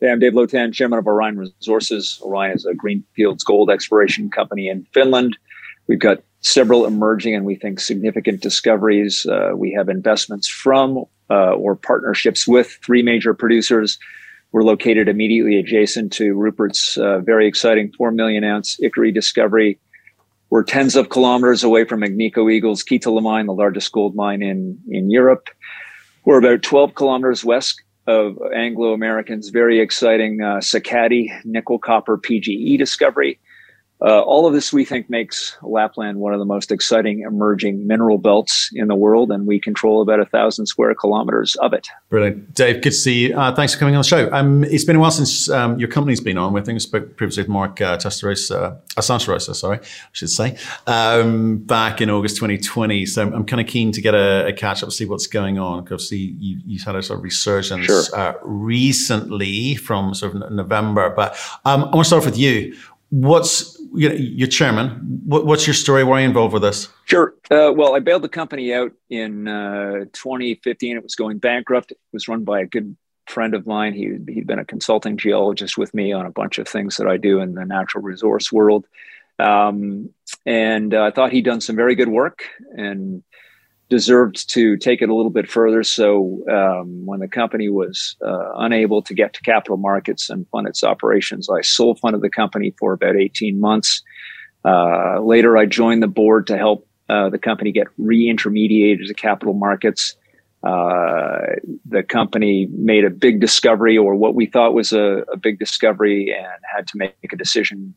Yeah, 0.00 0.12
I'm 0.12 0.18
Dave 0.18 0.32
Lotan, 0.32 0.72
chairman 0.72 0.98
of 0.98 1.04
Aurion 1.04 1.36
Resources. 1.36 2.18
Aurion 2.24 2.56
is 2.56 2.64
a 2.64 2.72
greenfields 2.72 3.44
gold 3.44 3.70
exploration 3.70 4.30
company 4.30 4.66
in 4.66 4.86
Finland. 4.94 5.36
We've 5.88 5.98
got 5.98 6.22
several 6.40 6.86
emerging 6.86 7.34
and 7.34 7.44
we 7.44 7.54
think 7.54 7.80
significant 7.80 8.40
discoveries. 8.40 9.26
Uh, 9.26 9.50
we 9.54 9.72
have 9.72 9.90
investments 9.90 10.48
from 10.48 11.04
uh, 11.28 11.52
or 11.52 11.76
partnerships 11.76 12.48
with 12.48 12.78
three 12.82 13.02
major 13.02 13.34
producers. 13.34 13.98
We're 14.52 14.62
located 14.62 15.06
immediately 15.06 15.58
adjacent 15.58 16.14
to 16.14 16.32
Rupert's 16.32 16.96
uh, 16.96 17.18
very 17.18 17.46
exciting 17.46 17.92
4 17.98 18.10
million 18.10 18.42
ounce 18.42 18.78
Ikkari 18.82 19.12
discovery. 19.12 19.78
We're 20.48 20.64
tens 20.64 20.96
of 20.96 21.10
kilometers 21.10 21.62
away 21.62 21.84
from 21.84 22.00
Agnico 22.00 22.50
Eagle's 22.50 22.82
Kittilä 22.82 23.20
mine, 23.20 23.44
the 23.44 23.52
largest 23.52 23.92
gold 23.92 24.14
mine 24.14 24.40
in, 24.40 24.78
in 24.88 25.10
Europe. 25.10 25.50
We're 26.24 26.38
about 26.38 26.62
12 26.62 26.94
kilometers 26.94 27.44
west 27.44 27.82
of 28.10 28.38
Anglo 28.54 28.92
American's 28.92 29.50
very 29.50 29.80
exciting 29.80 30.42
uh, 30.42 30.56
Sakatti 30.56 31.30
nickel 31.44 31.78
copper 31.78 32.18
PGE 32.18 32.76
discovery. 32.76 33.38
Uh, 34.02 34.20
all 34.20 34.46
of 34.46 34.54
this 34.54 34.72
we 34.72 34.84
think 34.84 35.10
makes 35.10 35.56
Lapland 35.62 36.18
one 36.18 36.32
of 36.32 36.38
the 36.38 36.46
most 36.46 36.72
exciting 36.72 37.20
emerging 37.20 37.86
mineral 37.86 38.16
belts 38.18 38.70
in 38.72 38.88
the 38.88 38.94
world, 38.94 39.30
and 39.30 39.46
we 39.46 39.60
control 39.60 40.00
about 40.00 40.20
a 40.20 40.24
thousand 40.24 40.66
square 40.66 40.94
kilometers 40.94 41.54
of 41.56 41.72
it. 41.74 41.88
Brilliant, 42.08 42.54
Dave. 42.54 42.76
Good 42.76 42.90
to 42.90 42.92
see 42.92 43.28
you. 43.28 43.38
Uh, 43.38 43.54
thanks 43.54 43.74
for 43.74 43.80
coming 43.80 43.94
on 43.94 44.00
the 44.00 44.08
show. 44.08 44.30
Um, 44.32 44.64
it's 44.64 44.84
been 44.84 44.96
a 44.96 45.00
while 45.00 45.10
since 45.10 45.50
um, 45.50 45.78
your 45.78 45.88
company's 45.88 46.20
been 46.20 46.38
on. 46.38 46.56
I 46.56 46.62
think 46.62 46.76
we 46.76 46.80
spoke 46.80 47.16
previously 47.16 47.42
with 47.42 47.50
Mark 47.50 47.80
uh, 47.80 47.98
Testarossa, 47.98 48.78
uh, 48.96 49.00
Santarossa, 49.00 49.54
sorry, 49.54 49.78
I 49.78 49.82
should 50.12 50.30
say, 50.30 50.56
um, 50.86 51.58
back 51.58 52.00
in 52.00 52.08
August 52.08 52.36
2020. 52.36 53.04
So 53.06 53.22
I'm, 53.22 53.34
I'm 53.34 53.44
kind 53.44 53.60
of 53.60 53.66
keen 53.66 53.92
to 53.92 54.00
get 54.00 54.14
a, 54.14 54.46
a, 54.46 54.52
catch 54.52 54.82
up, 54.82 54.92
see 54.92 55.04
what's 55.04 55.26
going 55.26 55.58
on. 55.58 55.80
Obviously, 55.80 56.18
you, 56.18 56.60
you've 56.66 56.82
had 56.82 56.96
a 56.96 57.02
sort 57.02 57.18
of 57.18 57.24
resurgence 57.24 57.86
sure. 57.86 58.04
uh, 58.14 58.34
recently 58.42 59.74
from 59.74 60.14
sort 60.14 60.34
of 60.34 60.50
November, 60.50 61.10
but 61.10 61.36
um, 61.66 61.84
I 61.84 61.96
want 61.96 61.98
to 61.98 62.04
start 62.04 62.22
off 62.22 62.26
with 62.26 62.38
you. 62.38 62.74
What's 63.10 63.78
you 63.92 64.08
know, 64.08 64.14
you're 64.14 64.48
chairman. 64.48 64.90
What, 65.24 65.46
what's 65.46 65.66
your 65.66 65.74
story? 65.74 66.04
Why 66.04 66.18
are 66.18 66.20
you 66.20 66.28
involved 66.28 66.52
with 66.52 66.62
this? 66.62 66.88
Sure. 67.06 67.34
Uh, 67.50 67.72
well, 67.74 67.94
I 67.94 68.00
bailed 68.00 68.22
the 68.22 68.28
company 68.28 68.72
out 68.72 68.92
in 69.08 69.48
uh, 69.48 70.04
2015. 70.12 70.96
It 70.96 71.02
was 71.02 71.16
going 71.16 71.38
bankrupt. 71.38 71.90
It 71.90 71.98
was 72.12 72.28
run 72.28 72.44
by 72.44 72.60
a 72.60 72.66
good 72.66 72.96
friend 73.26 73.54
of 73.54 73.66
mine. 73.66 73.94
He, 73.94 74.16
he'd 74.32 74.46
been 74.46 74.58
a 74.58 74.64
consulting 74.64 75.16
geologist 75.16 75.76
with 75.76 75.92
me 75.94 76.12
on 76.12 76.26
a 76.26 76.30
bunch 76.30 76.58
of 76.58 76.68
things 76.68 76.96
that 76.96 77.06
I 77.06 77.16
do 77.16 77.40
in 77.40 77.54
the 77.54 77.64
natural 77.64 78.02
resource 78.02 78.52
world. 78.52 78.86
Um, 79.38 80.10
and 80.44 80.94
uh, 80.94 81.04
I 81.04 81.10
thought 81.10 81.32
he'd 81.32 81.44
done 81.44 81.60
some 81.60 81.76
very 81.76 81.94
good 81.94 82.08
work 82.08 82.44
and 82.76 83.22
deserved 83.90 84.48
to 84.48 84.76
take 84.76 85.02
it 85.02 85.10
a 85.10 85.14
little 85.14 85.32
bit 85.32 85.50
further. 85.50 85.82
So 85.82 86.40
um, 86.48 87.04
when 87.04 87.18
the 87.20 87.28
company 87.28 87.68
was 87.68 88.16
uh, 88.24 88.52
unable 88.54 89.02
to 89.02 89.12
get 89.12 89.34
to 89.34 89.42
capital 89.42 89.76
markets 89.76 90.30
and 90.30 90.48
fund 90.48 90.68
its 90.68 90.82
operations, 90.84 91.50
I 91.50 91.60
sole 91.60 91.96
funded 91.96 92.22
the 92.22 92.30
company 92.30 92.72
for 92.78 92.92
about 92.92 93.16
18 93.16 93.60
months. 93.60 94.02
Uh, 94.64 95.20
later, 95.20 95.58
I 95.58 95.66
joined 95.66 96.02
the 96.02 96.08
board 96.08 96.46
to 96.46 96.56
help 96.56 96.86
uh, 97.08 97.28
the 97.28 97.38
company 97.38 97.72
get 97.72 97.88
re-intermediated 97.98 99.06
to 99.08 99.14
capital 99.14 99.54
markets. 99.54 100.14
Uh, 100.62 101.40
the 101.88 102.04
company 102.04 102.68
made 102.72 103.04
a 103.04 103.10
big 103.10 103.40
discovery, 103.40 103.98
or 103.98 104.14
what 104.14 104.36
we 104.36 104.46
thought 104.46 104.72
was 104.72 104.92
a, 104.92 105.24
a 105.32 105.36
big 105.36 105.58
discovery, 105.58 106.32
and 106.32 106.62
had 106.76 106.86
to 106.86 106.92
make 106.96 107.32
a 107.32 107.36
decision 107.36 107.94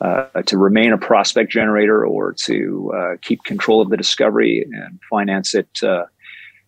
uh, 0.00 0.42
to 0.42 0.58
remain 0.58 0.92
a 0.92 0.98
prospect 0.98 1.50
generator 1.50 2.04
or 2.04 2.32
to 2.32 2.92
uh, 2.94 3.16
keep 3.22 3.42
control 3.44 3.80
of 3.80 3.88
the 3.88 3.96
discovery 3.96 4.66
and 4.70 5.00
finance 5.08 5.54
it 5.54 5.82
uh, 5.82 6.04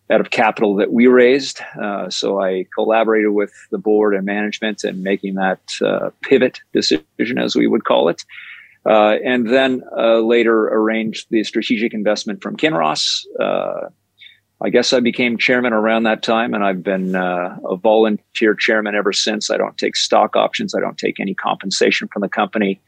out 0.09 0.19
of 0.19 0.31
capital 0.31 0.75
that 0.75 0.91
we 0.91 1.05
raised. 1.05 1.61
Uh, 1.79 2.09
so 2.09 2.41
I 2.41 2.65
collaborated 2.73 3.31
with 3.31 3.53
the 3.69 3.77
board 3.77 4.15
and 4.15 4.25
management 4.25 4.83
in 4.83 5.03
making 5.03 5.35
that 5.35 5.59
uh, 5.81 6.09
pivot 6.23 6.59
decision, 6.73 7.37
as 7.37 7.55
we 7.55 7.67
would 7.67 7.85
call 7.85 8.09
it. 8.09 8.23
Uh, 8.85 9.17
and 9.23 9.49
then 9.49 9.83
later 9.95 10.69
arranged 10.69 11.27
the 11.29 11.43
strategic 11.43 11.93
investment 11.93 12.41
from 12.41 12.57
Kinross. 12.57 13.25
I 14.61 14.69
guess 14.69 14.91
I 14.91 14.99
became 14.99 15.37
chairman 15.37 15.71
around 15.71 16.03
that 16.03 16.21
time, 16.21 16.53
and 16.53 16.65
I've 16.65 16.83
been 16.83 17.15
a 17.15 17.75
volunteer 17.75 18.55
chairman 18.55 18.95
ever 18.95 19.13
since. 19.13 19.51
I 19.51 19.57
don't 19.57 19.77
take 19.77 19.95
stock 19.95 20.35
options. 20.35 20.73
I 20.73 20.79
don't 20.79 20.97
take 20.97 21.19
any 21.19 21.35
compensation 21.35 22.09
from 22.11 22.21
the 22.21 22.29
company 22.29 22.81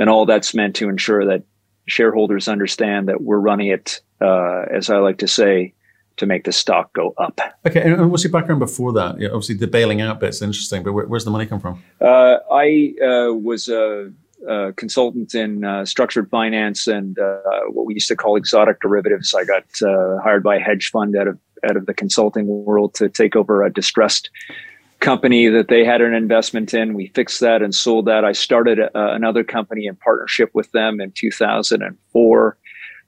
and 0.00 0.08
all 0.08 0.24
that's 0.24 0.54
meant 0.54 0.74
to 0.76 0.88
ensure 0.88 1.26
that 1.26 1.42
shareholders 1.86 2.48
understand 2.48 3.06
that 3.08 3.20
we're 3.20 3.38
running 3.38 3.66
it, 3.66 4.00
uh, 4.22 4.62
as 4.72 4.88
I 4.88 4.96
like 4.96 5.18
to 5.18 5.28
say, 5.28 5.74
to 6.16 6.24
make 6.24 6.44
the 6.44 6.52
stock 6.52 6.90
go 6.94 7.12
up. 7.18 7.38
Okay, 7.66 7.82
and 7.82 8.10
what's 8.10 8.24
your 8.24 8.32
background 8.32 8.60
before 8.60 8.94
that? 8.94 9.20
Yeah, 9.20 9.28
obviously, 9.28 9.56
the 9.56 9.66
bailing 9.66 10.00
out 10.00 10.18
bit's 10.18 10.40
interesting, 10.40 10.82
but 10.82 10.94
where, 10.94 11.06
where's 11.06 11.26
the 11.26 11.30
money 11.30 11.44
come 11.44 11.60
from? 11.60 11.82
Uh, 12.00 12.38
I 12.50 12.94
uh, 13.04 13.34
was 13.34 13.68
a, 13.68 14.10
a, 14.48 14.72
consultant 14.72 15.34
in 15.34 15.64
uh, 15.64 15.84
structured 15.84 16.30
finance 16.30 16.86
and 16.86 17.18
uh, 17.18 17.40
what 17.68 17.84
we 17.84 17.92
used 17.92 18.08
to 18.08 18.16
call 18.16 18.36
exotic 18.36 18.80
derivatives. 18.80 19.34
I 19.34 19.44
got 19.44 19.64
uh, 19.82 20.18
hired 20.22 20.42
by 20.42 20.56
a 20.56 20.60
hedge 20.60 20.88
fund 20.90 21.14
out 21.14 21.28
of 21.28 21.38
out 21.68 21.76
of 21.76 21.84
the 21.84 21.92
consulting 21.92 22.46
world 22.46 22.94
to 22.94 23.10
take 23.10 23.36
over 23.36 23.62
a 23.62 23.70
distressed 23.70 24.30
company 25.00 25.48
that 25.48 25.68
they 25.68 25.84
had 25.84 26.00
an 26.00 26.14
investment 26.14 26.72
in. 26.74 26.94
We 26.94 27.08
fixed 27.08 27.40
that 27.40 27.62
and 27.62 27.74
sold 27.74 28.04
that. 28.06 28.24
I 28.24 28.32
started 28.32 28.78
a, 28.78 28.90
another 28.94 29.42
company 29.42 29.86
in 29.86 29.96
partnership 29.96 30.50
with 30.54 30.70
them 30.72 31.00
in 31.00 31.12
2004. 31.12 32.56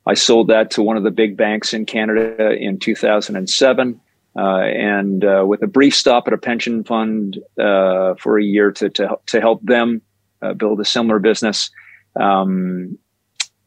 I 0.05 0.15
sold 0.15 0.49
that 0.49 0.71
to 0.73 0.83
one 0.83 0.97
of 0.97 1.05
the 1.05 1.11
big 1.11 1.37
banks 1.37 1.73
in 1.73 1.87
Canada 1.87 2.53
in 2.53 2.79
2007. 2.79 4.01
Uh, 4.35 4.41
and 4.41 5.25
uh, 5.25 5.45
with 5.47 5.63
a 5.63 5.67
brief 5.67 5.95
stop 5.95 6.27
at 6.27 6.33
a 6.33 6.39
pension 6.39 6.83
fund 6.83 7.39
uh, 7.61 8.15
for 8.15 8.39
a 8.39 8.43
year 8.43 8.73
to, 8.73 8.89
to, 8.89 9.19
to 9.27 9.41
help 9.41 9.63
them 9.63 10.01
uh, 10.41 10.55
build 10.55 10.81
a 10.81 10.85
similar 10.85 11.19
business. 11.19 11.71
Um, 12.17 12.99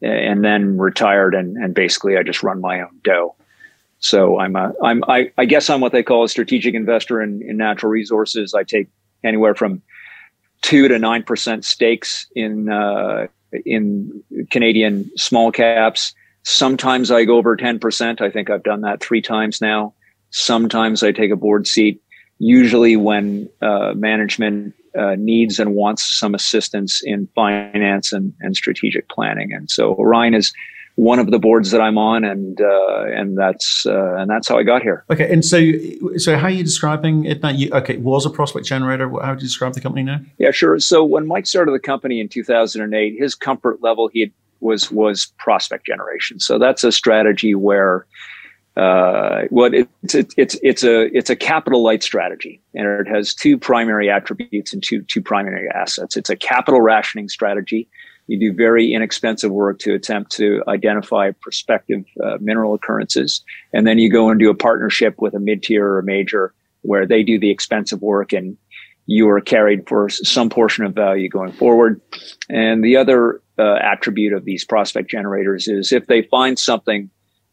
and 0.02 0.44
then 0.44 0.76
retired 0.76 1.34
and, 1.34 1.56
and 1.56 1.74
basically 1.74 2.16
I 2.16 2.22
just 2.22 2.42
run 2.42 2.60
my 2.60 2.80
own 2.80 3.00
dough. 3.02 3.34
So 3.98 4.38
I'm 4.38 4.56
a, 4.56 4.72
I'm, 4.82 5.02
I, 5.08 5.32
I 5.38 5.46
guess 5.46 5.70
I'm 5.70 5.80
what 5.80 5.92
they 5.92 6.02
call 6.02 6.24
a 6.24 6.28
strategic 6.28 6.74
investor 6.74 7.22
in, 7.22 7.42
in 7.42 7.56
natural 7.56 7.90
resources. 7.90 8.54
I 8.54 8.62
take 8.62 8.88
anywhere 9.24 9.54
from 9.54 9.82
two 10.62 10.88
to 10.88 10.98
nine 10.98 11.22
percent 11.22 11.64
stakes 11.64 12.26
in 12.34 12.68
uh, 12.68 13.26
in 13.64 14.22
Canadian 14.50 15.10
small 15.16 15.50
caps. 15.50 16.14
Sometimes 16.42 17.10
I 17.10 17.24
go 17.24 17.36
over 17.36 17.56
ten 17.56 17.78
percent. 17.78 18.20
I 18.20 18.30
think 18.30 18.50
I've 18.50 18.62
done 18.62 18.82
that 18.82 19.00
three 19.00 19.22
times 19.22 19.60
now. 19.60 19.94
Sometimes 20.30 21.02
I 21.02 21.12
take 21.12 21.30
a 21.30 21.36
board 21.36 21.66
seat. 21.66 22.02
Usually 22.38 22.96
when 22.96 23.48
uh, 23.62 23.94
management 23.94 24.74
uh, 24.98 25.14
needs 25.18 25.58
and 25.58 25.74
wants 25.74 26.02
some 26.18 26.34
assistance 26.34 27.00
in 27.02 27.28
finance 27.34 28.12
and, 28.12 28.34
and 28.40 28.54
strategic 28.54 29.08
planning. 29.08 29.52
And 29.52 29.70
so 29.70 29.94
Aurion 29.96 30.36
is 30.36 30.52
one 30.96 31.18
of 31.18 31.30
the 31.30 31.38
boards 31.38 31.70
that 31.70 31.80
I'm 31.80 31.98
on, 31.98 32.24
and 32.24 32.60
uh, 32.60 33.04
and 33.04 33.38
that's 33.38 33.86
uh, 33.86 34.16
and 34.16 34.28
that's 34.28 34.48
how 34.48 34.58
I 34.58 34.62
got 34.62 34.82
here. 34.82 35.04
Okay, 35.10 35.30
and 35.30 35.44
so 35.44 35.60
so 36.16 36.36
how 36.36 36.46
are 36.46 36.50
you 36.50 36.64
describing 36.64 37.26
it 37.26 37.42
now? 37.42 37.50
You, 37.50 37.70
okay, 37.72 37.98
was 37.98 38.26
a 38.26 38.30
prospect 38.30 38.66
generator. 38.66 39.08
How 39.08 39.30
would 39.30 39.42
you 39.42 39.46
describe 39.46 39.74
the 39.74 39.80
company 39.80 40.02
now? 40.02 40.20
Yeah, 40.38 40.50
sure. 40.50 40.78
So 40.80 41.04
when 41.04 41.26
Mike 41.26 41.46
started 41.46 41.72
the 41.72 41.78
company 41.78 42.18
in 42.18 42.28
2008, 42.28 43.14
his 43.18 43.34
comfort 43.34 43.82
level 43.82 44.08
he 44.12 44.20
had, 44.20 44.32
was 44.60 44.90
was 44.90 45.26
prospect 45.38 45.86
generation. 45.86 46.40
So 46.40 46.58
that's 46.58 46.82
a 46.82 46.90
strategy 46.90 47.54
where. 47.54 48.06
Uh, 48.78 49.44
what 49.48 49.72
it's 49.72 50.14
it, 50.14 50.34
it's 50.36 50.58
it's 50.62 50.84
a 50.84 51.06
it's 51.16 51.30
a 51.30 51.36
capital 51.36 51.82
light 51.82 52.02
strategy, 52.02 52.60
and 52.74 52.86
it 52.86 53.08
has 53.08 53.32
two 53.32 53.56
primary 53.56 54.10
attributes 54.10 54.74
and 54.74 54.82
two 54.82 55.00
two 55.04 55.22
primary 55.22 55.66
assets. 55.74 56.14
It's 56.14 56.28
a 56.28 56.36
capital 56.36 56.82
rationing 56.82 57.30
strategy, 57.30 57.88
you 58.26 58.38
do 58.38 58.52
very 58.52 58.92
inexpensive 58.92 59.50
work 59.50 59.78
to 59.80 59.94
attempt 59.94 60.32
to 60.32 60.62
identify 60.68 61.30
prospective 61.40 62.04
uh, 62.24 62.38
mineral 62.40 62.74
occurrences. 62.74 63.44
And 63.72 63.86
then 63.86 63.98
you 63.98 64.10
go 64.10 64.30
and 64.30 64.40
do 64.40 64.50
a 64.50 64.54
partnership 64.54 65.20
with 65.20 65.34
a 65.34 65.40
mid 65.40 65.62
tier 65.62 65.86
or 65.86 65.98
a 65.98 66.02
major 66.02 66.52
where 66.82 67.06
they 67.06 67.22
do 67.22 67.38
the 67.38 67.50
expensive 67.50 68.02
work 68.02 68.32
and 68.32 68.56
you 69.06 69.28
are 69.28 69.40
carried 69.40 69.88
for 69.88 70.08
some 70.08 70.50
portion 70.50 70.84
of 70.84 70.94
value 70.94 71.28
going 71.28 71.52
forward. 71.52 72.00
And 72.50 72.84
the 72.84 72.96
other 72.96 73.40
uh, 73.58 73.76
attribute 73.76 74.32
of 74.32 74.44
these 74.44 74.64
prospect 74.64 75.08
generators 75.08 75.68
is 75.68 75.92
if 75.92 76.06
they 76.06 76.22
find 76.22 76.58
something 76.58 77.08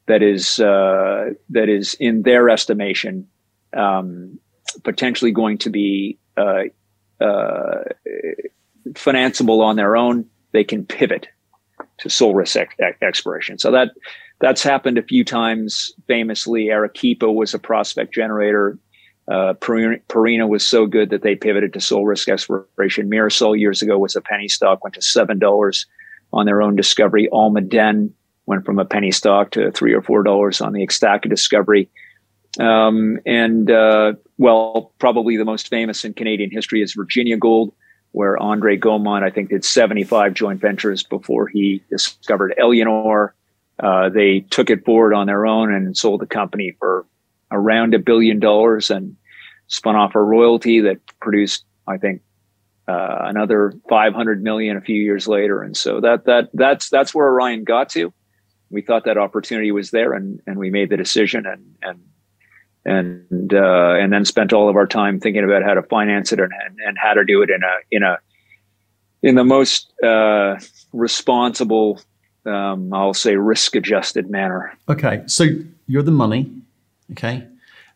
that 0.07 0.21
is 0.21 0.59
uh, 0.59 1.29
that 1.49 1.69
is 1.69 1.93
in 1.99 2.23
their 2.23 2.49
estimation 2.49 3.27
um, 3.73 4.39
potentially 4.83 5.31
going 5.31 5.57
to 5.59 5.69
be 5.69 6.17
uh, 6.35 6.63
uh 7.21 7.83
financeable 8.93 9.61
on 9.61 9.75
their 9.75 9.95
own, 9.95 10.25
they 10.53 10.63
can 10.63 10.85
pivot 10.85 11.27
to 11.97 12.09
sole 12.09 12.33
risk 12.33 12.55
ex- 12.55 12.75
exploration. 13.01 13.59
So 13.59 13.71
that 13.71 13.89
that's 14.39 14.63
happened 14.63 14.97
a 14.97 15.03
few 15.03 15.23
times. 15.23 15.91
Famously, 16.07 16.69
Arequipa 16.69 17.31
was 17.31 17.53
a 17.53 17.59
prospect 17.59 18.13
generator. 18.13 18.77
Uh, 19.29 19.53
Pierina 19.53 20.49
was 20.49 20.65
so 20.65 20.85
good 20.85 21.09
that 21.09 21.21
they 21.21 21.35
pivoted 21.35 21.71
to 21.73 21.79
sole 21.79 22.05
risk 22.05 22.27
exploration. 22.27 23.09
Mirasol 23.09 23.57
years 23.57 23.81
ago 23.81 23.97
was 23.97 24.15
a 24.15 24.21
penny 24.21 24.49
stock, 24.49 24.83
went 24.83 24.95
to 24.95 25.01
seven 25.01 25.39
dollars 25.39 25.85
on 26.33 26.45
their 26.45 26.61
own 26.61 26.75
discovery. 26.75 27.29
Almaden 27.31 28.11
went 28.45 28.65
from 28.65 28.79
a 28.79 28.85
penny 28.85 29.11
stock 29.11 29.51
to 29.51 29.71
three 29.71 29.93
or 29.93 30.01
four 30.01 30.23
dollars 30.23 30.59
on 30.59 30.73
the 30.73 30.85
Ixtaca 30.85 31.29
discovery. 31.29 31.89
Um, 32.59 33.19
and 33.25 33.71
uh, 33.71 34.13
well, 34.37 34.93
probably 34.99 35.37
the 35.37 35.45
most 35.45 35.69
famous 35.69 36.03
in 36.03 36.13
Canadian 36.13 36.51
history 36.51 36.81
is 36.81 36.93
Virginia 36.93 37.37
Gold, 37.37 37.73
where 38.13 38.37
Andre 38.41 38.77
Gaumont, 38.77 39.23
I 39.23 39.31
think, 39.31 39.49
did 39.49 39.65
75 39.65 40.33
joint 40.33 40.61
ventures 40.61 41.03
before 41.03 41.47
he 41.47 41.83
discovered 41.89 42.53
Éléonore. 42.59 43.31
Uh, 43.79 44.09
they 44.09 44.41
took 44.51 44.69
it 44.69 44.85
forward 44.85 45.13
on 45.13 45.27
their 45.27 45.45
own 45.45 45.73
and 45.73 45.97
sold 45.97 46.21
the 46.21 46.27
company 46.27 46.75
for 46.79 47.05
around 47.51 47.93
a 47.93 47.99
billion 47.99 48.39
dollars 48.39 48.91
and 48.91 49.15
spun 49.67 49.95
off 49.95 50.13
a 50.13 50.21
royalty 50.21 50.79
that 50.81 50.97
produced, 51.19 51.65
I 51.87 51.97
think, 51.97 52.21
uh, 52.87 53.17
another 53.21 53.73
500 53.89 54.43
million 54.43 54.77
a 54.77 54.81
few 54.81 55.01
years 55.01 55.27
later. 55.27 55.63
And 55.63 55.75
so 55.75 55.99
that 56.01 56.25
that 56.25 56.49
that's 56.53 56.89
that's 56.89 57.15
where 57.15 57.31
Aurion 57.31 57.63
got 57.63 57.89
to. 57.89 58.13
We 58.69 58.81
thought 58.81 59.05
that 59.05 59.17
opportunity 59.17 59.71
was 59.71 59.89
there, 59.91 60.13
and 60.13 60.39
and 60.45 60.57
we 60.57 60.69
made 60.69 60.89
the 60.89 60.97
decision, 60.97 61.45
and 61.45 61.75
and 61.81 61.99
and 62.85 63.53
uh, 63.53 63.93
and 63.93 64.11
then 64.11 64.25
spent 64.25 64.53
all 64.53 64.69
of 64.69 64.75
our 64.75 64.87
time 64.87 65.19
thinking 65.19 65.43
about 65.43 65.63
how 65.63 65.73
to 65.73 65.83
finance 65.83 66.31
it 66.31 66.39
and, 66.39 66.51
and, 66.85 66.97
how 66.97 67.13
to 67.13 67.23
do 67.23 67.41
it 67.41 67.49
in 67.49 67.61
a 67.63 67.75
in 67.91 68.03
a 68.03 68.17
in 69.21 69.35
the 69.35 69.43
most 69.43 69.93
uh, 70.03 70.59
responsible, 70.91 72.01
um, 72.45 72.93
I'll 72.93 73.13
say, 73.13 73.37
risk 73.37 73.75
adjusted 73.75 74.29
manner. 74.29 74.77
Okay, 74.89 75.23
so 75.27 75.45
you're 75.87 76.03
the 76.03 76.11
money, 76.11 76.51
okay, 77.13 77.47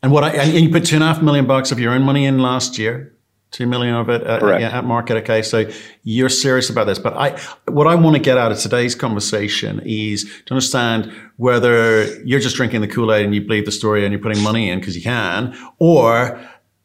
and 0.01 0.11
what 0.11 0.23
I 0.23 0.29
and 0.31 0.53
you 0.53 0.69
put 0.69 0.85
two 0.85 0.95
and 0.95 1.03
a 1.03 1.07
half 1.07 1.21
million 1.21 1.45
bucks 1.45 1.71
of 1.71 1.79
your 1.79 1.93
own 1.93 2.03
money 2.03 2.25
in 2.25 2.39
last 2.39 2.77
year. 2.77 3.13
Two 3.51 3.65
million 3.65 3.95
of 3.95 4.09
it 4.09 4.23
at, 4.23 4.43
at, 4.43 4.83
market. 4.83 5.17
Okay, 5.23 5.41
so 5.41 5.69
you're 6.03 6.29
serious 6.29 6.69
about 6.69 6.83
this, 6.83 6.99
but 6.99 7.13
I, 7.13 7.39
what 7.67 7.87
I 7.87 7.95
want 7.95 8.15
to 8.17 8.21
get 8.21 8.37
out 8.37 8.51
of 8.51 8.59
today's 8.59 8.93
conversation 8.93 9.81
is 9.85 10.23
to 10.45 10.53
understand 10.53 11.11
whether 11.37 12.03
you're 12.23 12.41
just 12.41 12.57
drinking 12.57 12.81
the 12.81 12.89
Kool 12.89 13.13
Aid 13.13 13.23
and 13.23 13.33
you 13.33 13.41
believe 13.41 13.65
the 13.65 13.71
story 13.71 14.03
and 14.03 14.11
you're 14.11 14.21
putting 14.21 14.43
money 14.43 14.69
in 14.69 14.79
because 14.79 14.97
you 14.97 15.01
can, 15.01 15.57
or 15.79 16.39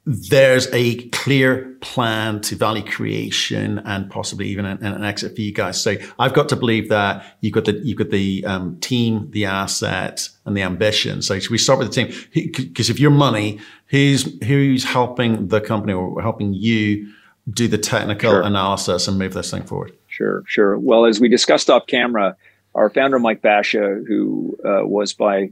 there's 0.05 0.69
a 0.73 0.97
clear 1.11 1.77
plan 1.81 2.41
to 2.41 2.57
value 2.57 2.85
creation 2.85 3.79
and 3.81 4.11
possibly 4.11 4.49
even 4.49 4.65
an, 4.65 4.85
an, 4.85 5.05
exit 5.05 5.35
for 5.37 5.41
you 5.41 5.53
guys. 5.53 5.81
So 5.81 5.95
I've 6.19 6.35
got 6.35 6.49
to 6.49 6.57
believe 6.57 6.89
that 6.89 7.37
you've 7.41 7.53
got 7.53 7.67
the 7.67 7.75
you've 7.85 7.99
got 7.99 8.11
the 8.11 8.45
um, 8.45 8.81
team, 8.81 9.31
the 9.31 9.45
asset, 9.45 10.29
and 10.45 10.57
the 10.57 10.63
ambition. 10.63 11.23
So 11.23 11.39
should 11.39 11.53
we 11.53 11.59
start 11.59 11.79
with 11.79 11.93
the 11.93 12.05
team? 12.05 12.29
Because 12.33 12.91
if 12.91 12.99
your 12.99 13.13
money, 13.13 13.61
who's 13.93 14.43
who's 14.43 14.83
helping 14.83 15.49
the 15.49 15.61
company 15.61 15.93
or 15.93 16.21
helping 16.21 16.55
you 16.55 17.13
do 17.51 17.69
the 17.69 17.79
technical 17.79 18.31
sure. 18.31 18.43
analysis 18.43 19.07
and 19.07 19.19
move 19.19 19.35
this 19.35 19.51
thing 19.51 19.63
forward? 19.63 19.93
Sure, 20.09 20.43
sure. 20.47 20.79
Well, 20.79 21.05
as 21.05 21.21
we 21.21 21.29
discussed 21.29 21.71
off 21.71 21.87
camera, 21.87 22.37
our 22.75 22.91
founder 22.91 23.19
Mike 23.19 23.43
Basha, 23.43 24.03
who 24.09 24.57
uh, 24.65 24.87
was 24.87 25.13
by 25.13 25.51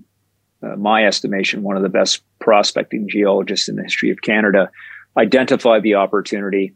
uh, 0.63 0.77
my 0.77 1.07
estimation, 1.07 1.63
one 1.63 1.77
of 1.77 1.83
the 1.83 1.89
best 1.89 2.23
prospecting 2.41 3.09
geologists 3.09 3.69
in 3.69 3.77
the 3.77 3.83
history 3.83 4.11
of 4.11 4.23
Canada, 4.23 4.71
identified 5.17 5.83
the 5.83 5.95
opportunity 5.95 6.75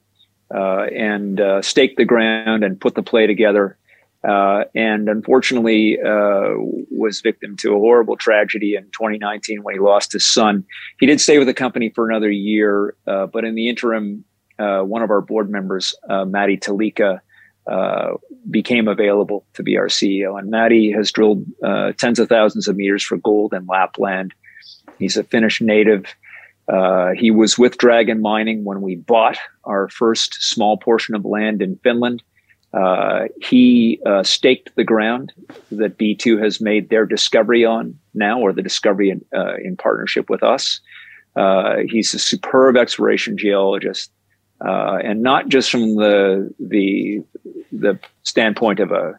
uh, 0.55 0.85
and 0.95 1.41
uh, 1.41 1.63
staked 1.63 1.97
the 1.97 2.05
ground 2.05 2.63
and 2.63 2.81
put 2.81 2.95
the 2.95 3.03
play 3.03 3.27
together. 3.27 3.79
Uh, 4.27 4.65
and 4.75 5.09
unfortunately, 5.09 5.99
uh, 6.01 6.55
was 6.91 7.21
victim 7.21 7.57
to 7.59 7.75
a 7.75 7.79
horrible 7.79 8.17
tragedy 8.17 8.75
in 8.75 8.85
2019 8.85 9.63
when 9.63 9.75
he 9.75 9.81
lost 9.81 10.13
his 10.13 10.27
son. 10.27 10.65
He 10.99 11.07
did 11.07 11.21
stay 11.21 11.39
with 11.39 11.47
the 11.47 11.55
company 11.55 11.91
for 11.91 12.09
another 12.09 12.31
year, 12.31 12.97
uh, 13.07 13.27
but 13.27 13.45
in 13.45 13.55
the 13.55 13.69
interim, 13.69 14.25
one 14.57 15.03
of 15.03 15.11
our 15.11 15.21
board 15.21 15.51
members, 15.51 15.95
Matti 16.09 16.57
Talikka, 16.57 17.21
uh, 17.67 18.13
became 18.51 18.89
available 18.89 19.47
to 19.55 19.63
be 19.63 19.79
our 19.79 19.87
CEO. 19.87 20.39
And 20.39 20.51
Matti 20.51 20.93
has 20.93 21.11
drilled 21.11 21.47
uh, 21.65 21.93
tens 21.99 22.19
of 22.19 22.29
thousands 22.29 22.69
of 22.69 22.77
meters 22.77 23.03
for 23.03 23.17
gold 23.17 23.55
in 23.55 23.67
Lapland. 23.67 24.35
He's 24.99 25.17
a 25.17 25.25
Finnish 25.25 25.63
native. 25.63 26.15
Uh, 26.69 27.13
he 27.17 27.31
was 27.31 27.59
with 27.59 27.79
Dragon 27.79 28.21
Mining 28.21 28.65
when 28.65 28.83
we 28.83 28.97
bought 28.97 29.39
our 29.65 29.89
first 29.89 30.35
small 30.43 30.77
portion 30.77 31.15
of 31.15 31.25
land 31.25 31.63
in 31.63 31.77
Finland. 31.83 32.23
Uh, 32.77 33.25
he 33.41 34.01
uh, 34.05 34.23
staked 34.23 34.75
the 34.75 34.85
ground 34.85 35.33
that 35.71 35.97
B2 35.99 36.43
has 36.43 36.61
made 36.61 36.89
their 36.89 37.07
discovery 37.07 37.65
on 37.65 37.99
now, 38.15 38.41
or 38.41 38.53
the 38.53 38.63
discovery 38.63 39.11
in, 39.11 39.25
in 39.63 39.77
partnership 39.77 40.29
with 40.29 40.43
us. 40.43 40.81
he's 41.89 42.15
a 42.15 42.19
superb 42.19 42.77
exploration 42.77 43.39
geologist 43.39 44.11
uh, 44.61 44.99
and 45.03 45.23
not 45.23 45.49
just 45.49 45.71
from 45.71 45.97
the 45.97 46.53
the 46.59 47.23
the 47.73 47.99
standpoint 48.23 48.81
of 48.81 48.93
a 48.93 49.19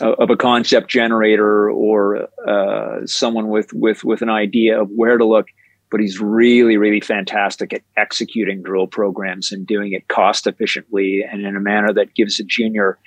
of 0.00 0.28
a 0.28 0.36
concept 0.36 0.90
generator 0.90 1.70
or 1.70 2.28
uh, 2.46 3.06
someone 3.06 3.48
with 3.48 3.72
with 3.72 4.04
with 4.04 4.22
an 4.22 4.28
idea 4.28 4.80
of 4.80 4.90
where 4.90 5.16
to 5.16 5.24
look, 5.24 5.48
but 5.90 6.00
he's 6.00 6.20
really 6.20 6.76
really 6.76 7.00
fantastic 7.00 7.72
at 7.72 7.82
executing 7.96 8.62
drill 8.62 8.86
programs 8.86 9.52
and 9.52 9.66
doing 9.66 9.92
it 9.92 10.08
cost 10.08 10.46
efficiently 10.46 11.24
and 11.30 11.44
in 11.44 11.56
a 11.56 11.60
manner 11.60 11.92
that 11.92 12.14
gives 12.14 12.38
a 12.40 12.44
junior 12.44 12.98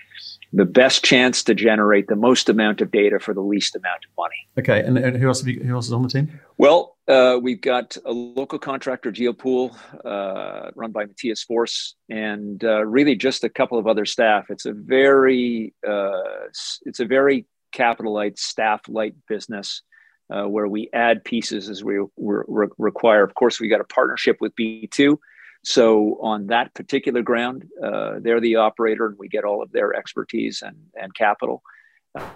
the 0.52 0.66
best 0.66 1.04
chance 1.04 1.44
to 1.44 1.54
generate 1.54 2.08
the 2.08 2.16
most 2.16 2.50
amount 2.50 2.82
of 2.82 2.92
data 2.92 3.20
for 3.20 3.34
the 3.34 3.42
least 3.42 3.76
amount 3.76 4.04
of 4.04 4.10
money. 4.18 4.36
Okay, 4.58 4.86
and, 4.86 4.98
and 4.98 5.18
who 5.18 5.28
else? 5.28 5.46
You, 5.46 5.60
who 5.62 5.76
else 5.76 5.88
is 5.88 5.94
on 5.94 6.02
the 6.02 6.10
team? 6.10 6.40
Well, 6.58 6.98
uh, 7.08 7.40
we've 7.42 7.62
got 7.62 7.98
a 8.06 8.12
local 8.12 8.58
contractor, 8.60 9.12
Geopool, 9.12 9.76
uh, 10.04 10.72
run 10.76 10.92
by 10.92 11.06
Matthias 11.06 11.44
Force, 11.44 11.96
and 12.10 12.64
uh, 12.64 12.86
really 12.86 13.16
just 13.16 13.44
a 13.44 13.50
couple 13.50 13.78
of 13.78 13.88
other 13.88 14.06
staff. 14.06 14.46
It's 14.50 14.66
a 14.66 14.74
very, 14.74 15.74
uh, 15.88 16.48
it's 16.86 17.00
a 17.00 17.06
very 17.06 17.46
capital 17.72 18.14
light, 18.14 18.40
staff 18.40 18.82
light 18.88 19.16
business. 19.28 19.84
Uh, 20.32 20.44
where 20.44 20.68
we 20.68 20.88
add 20.94 21.24
pieces 21.24 21.70
as 21.70 21.84
we 21.84 21.98
re- 22.18 22.68
require. 22.78 23.24
Of 23.24 23.34
course, 23.34 23.60
we 23.60 23.68
got 23.68 23.82
a 23.82 23.84
partnership 23.84 24.38
with 24.40 24.56
B2, 24.56 25.18
so 25.64 26.20
on 26.22 26.48
that 26.48 26.74
particular 26.74 27.22
ground, 27.22 27.68
uh, 27.84 28.20
they're 28.22 28.40
the 28.40 28.58
operator, 28.58 29.08
and 29.08 29.18
we 29.18 29.28
get 29.28 29.44
all 29.44 29.62
of 29.62 29.72
their 29.72 29.94
expertise 29.94 30.62
and 30.62 30.78
and 30.96 31.14
capital. 31.16 31.64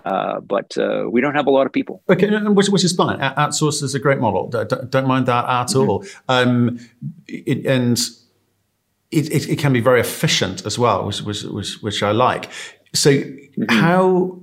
Uh, 0.06 0.40
but 0.40 0.78
uh, 0.78 1.06
we 1.10 1.20
don't 1.22 1.36
have 1.36 1.48
a 1.48 1.50
lot 1.50 1.66
of 1.66 1.74
people. 1.74 2.04
Okay, 2.10 2.30
which, 2.30 2.70
which 2.70 2.84
is 2.84 2.96
fine. 2.96 3.20
Outsource 3.20 3.82
is 3.82 3.96
a 3.96 4.00
great 4.00 4.20
model. 4.20 4.48
Don't, 4.48 4.90
don't 4.90 5.08
mind 5.08 5.26
that 5.26 5.46
at 5.46 5.68
mm-hmm. 5.68 5.90
all. 5.90 6.06
Um, 6.30 6.80
it, 7.28 7.66
and 7.66 7.98
it, 9.12 9.32
it, 9.32 9.50
it, 9.50 9.60
can 9.60 9.74
be 9.74 9.80
very 9.80 10.00
efficient 10.00 10.66
as 10.66 10.78
well, 10.78 11.08
which, 11.08 11.22
which, 11.22 11.44
which, 11.44 11.82
which 11.82 12.04
I 12.04 12.12
like. 12.12 12.52
So, 12.94 13.12
mm-hmm. 13.12 13.64
how 13.76 14.40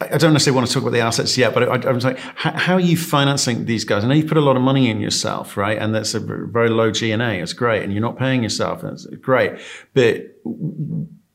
I 0.00 0.18
don't 0.18 0.32
necessarily 0.32 0.56
want 0.56 0.68
to 0.68 0.74
talk 0.74 0.82
about 0.82 0.92
the 0.92 1.00
assets 1.00 1.38
yet, 1.38 1.54
but 1.54 1.86
I, 1.86 1.88
I 1.88 1.92
was 1.92 2.04
like, 2.04 2.18
how, 2.18 2.74
are 2.74 2.80
you 2.80 2.96
financing 2.96 3.64
these 3.64 3.84
guys? 3.84 4.04
I 4.04 4.08
know 4.08 4.14
you 4.14 4.26
put 4.26 4.36
a 4.36 4.42
lot 4.42 4.56
of 4.56 4.62
money 4.62 4.90
in 4.90 5.00
yourself, 5.00 5.56
right? 5.56 5.78
And 5.78 5.94
that's 5.94 6.14
a 6.14 6.20
very 6.20 6.68
low 6.68 6.90
G&A. 6.90 7.40
It's 7.40 7.52
great. 7.52 7.82
And 7.84 7.92
you're 7.92 8.02
not 8.02 8.18
paying 8.18 8.42
yourself. 8.42 8.82
It's 8.82 9.06
great. 9.06 9.52
But 9.94 10.36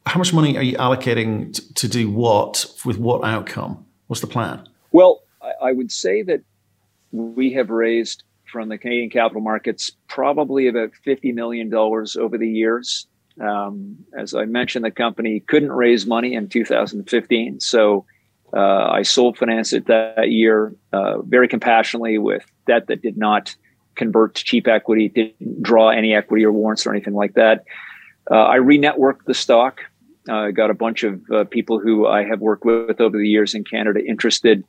how 0.05 0.17
much 0.17 0.33
money 0.33 0.57
are 0.57 0.63
you 0.63 0.77
allocating 0.77 1.53
to, 1.53 1.73
to 1.75 1.87
do 1.87 2.11
what 2.11 2.65
with 2.83 2.97
what 2.97 3.23
outcome? 3.23 3.85
What's 4.07 4.21
the 4.21 4.27
plan? 4.27 4.67
Well, 4.91 5.21
I, 5.41 5.69
I 5.69 5.71
would 5.71 5.91
say 5.91 6.21
that 6.23 6.41
we 7.11 7.53
have 7.53 7.69
raised 7.69 8.23
from 8.51 8.69
the 8.69 8.77
Canadian 8.77 9.09
capital 9.09 9.41
markets 9.41 9.91
probably 10.07 10.67
about 10.67 10.91
$50 11.05 11.33
million 11.33 11.73
over 11.73 12.37
the 12.37 12.49
years. 12.49 13.07
Um, 13.39 13.97
as 14.17 14.33
I 14.33 14.45
mentioned, 14.45 14.83
the 14.83 14.91
company 14.91 15.39
couldn't 15.39 15.71
raise 15.71 16.05
money 16.05 16.33
in 16.33 16.49
2015. 16.49 17.61
So 17.61 18.05
uh, 18.55 18.89
I 18.91 19.03
sold 19.03 19.37
finance 19.37 19.73
it 19.73 19.87
that 19.87 20.31
year 20.31 20.73
uh, 20.91 21.21
very 21.21 21.47
compassionately 21.47 22.17
with 22.17 22.45
debt 22.67 22.87
that 22.87 23.01
did 23.01 23.17
not 23.17 23.55
convert 23.95 24.35
to 24.35 24.43
cheap 24.43 24.67
equity, 24.67 25.09
didn't 25.09 25.61
draw 25.61 25.89
any 25.89 26.13
equity 26.13 26.45
or 26.45 26.51
warrants 26.51 26.85
or 26.85 26.91
anything 26.91 27.13
like 27.13 27.33
that. 27.33 27.65
Uh, 28.31 28.35
I 28.35 28.55
re-networked 28.55 29.25
the 29.25 29.33
stock. 29.33 29.81
I 30.29 30.51
got 30.51 30.69
a 30.69 30.73
bunch 30.73 31.03
of 31.03 31.21
uh, 31.31 31.43
people 31.45 31.79
who 31.79 32.07
I 32.07 32.23
have 32.23 32.39
worked 32.39 32.65
with 32.65 33.01
over 33.01 33.17
the 33.17 33.27
years 33.27 33.53
in 33.53 33.63
Canada 33.63 33.99
interested. 34.03 34.63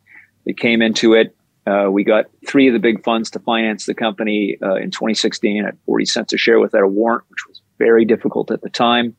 They 0.47 0.53
came 0.53 0.83
into 0.83 1.15
it. 1.15 1.37
Uh, 1.67 1.89
we 1.91 2.03
got 2.03 2.27
three 2.47 2.67
of 2.67 2.73
the 2.73 2.79
big 2.79 3.05
funds 3.05 3.31
to 3.31 3.39
finance 3.41 3.87
the 3.87 3.95
company 3.95 4.57
uh, 4.63 4.77
in 4.77 4.91
2016 4.91 5.65
at 5.65 5.77
40 5.87 6.05
cents 6.07 6.33
a 6.33 6.39
share 6.39 6.59
without 6.59 6.83
a 6.83 6.89
warrant, 6.89 7.25
which 7.29 7.47
was 7.47 7.61
very 7.79 8.05
difficult 8.05 8.51
at 8.51 8.63
the 8.63 8.71
time. 8.71 9.15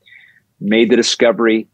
Made 0.59 0.89
the 0.89 0.95
discovery 0.95 1.67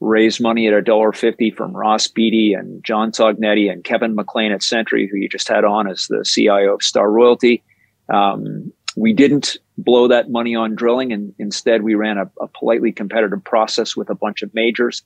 raised 0.00 0.40
money 0.40 0.66
at 0.66 0.74
a 0.74 0.82
dollar 0.82 1.12
fifty 1.12 1.50
from 1.50 1.76
Ross 1.76 2.08
Beaty 2.08 2.54
and 2.54 2.82
John 2.82 3.12
Tognetti 3.12 3.70
and 3.70 3.84
Kevin 3.84 4.14
McLean 4.14 4.52
at 4.52 4.62
Sentry, 4.62 5.06
who 5.06 5.16
you 5.16 5.28
just 5.28 5.48
had 5.48 5.64
on 5.64 5.88
as 5.88 6.06
the 6.06 6.24
CIO 6.24 6.74
of 6.74 6.82
Star 6.82 7.10
Royalty. 7.10 7.62
Um, 8.08 8.72
we 8.96 9.12
didn't 9.12 9.56
blow 9.78 10.08
that 10.08 10.30
money 10.30 10.54
on 10.54 10.74
drilling, 10.74 11.12
and 11.12 11.34
instead 11.38 11.82
we 11.82 11.94
ran 11.94 12.18
a, 12.18 12.30
a 12.40 12.48
politely 12.48 12.92
competitive 12.92 13.42
process 13.44 13.96
with 13.96 14.10
a 14.10 14.14
bunch 14.14 14.42
of 14.42 14.52
majors. 14.54 15.02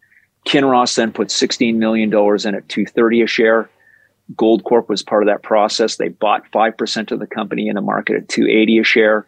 Kinross 0.46 0.96
then 0.96 1.12
put 1.12 1.28
$16 1.28 1.76
million 1.76 2.08
in 2.08 2.54
at 2.54 2.68
230 2.68 3.22
a 3.22 3.26
share. 3.26 3.70
Goldcorp 4.34 4.88
was 4.88 5.02
part 5.02 5.22
of 5.22 5.26
that 5.26 5.42
process. 5.42 5.96
They 5.96 6.08
bought 6.08 6.50
5% 6.50 7.10
of 7.10 7.18
the 7.18 7.26
company 7.26 7.68
in 7.68 7.74
the 7.74 7.80
market 7.80 8.16
at 8.16 8.28
280 8.28 8.78
a 8.78 8.84
share. 8.84 9.26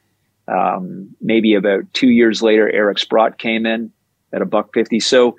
Um, 0.49 1.15
maybe 1.21 1.55
about 1.55 1.83
two 1.93 2.11
years 2.11 2.43
later, 2.43 2.71
Eric 2.71 2.99
Sprott 2.99 3.39
came 3.39 3.67
in 3.67 3.91
at 4.33 4.43
a 4.43 4.47
buck 4.47 4.73
50. 4.73 5.01
So 5.01 5.37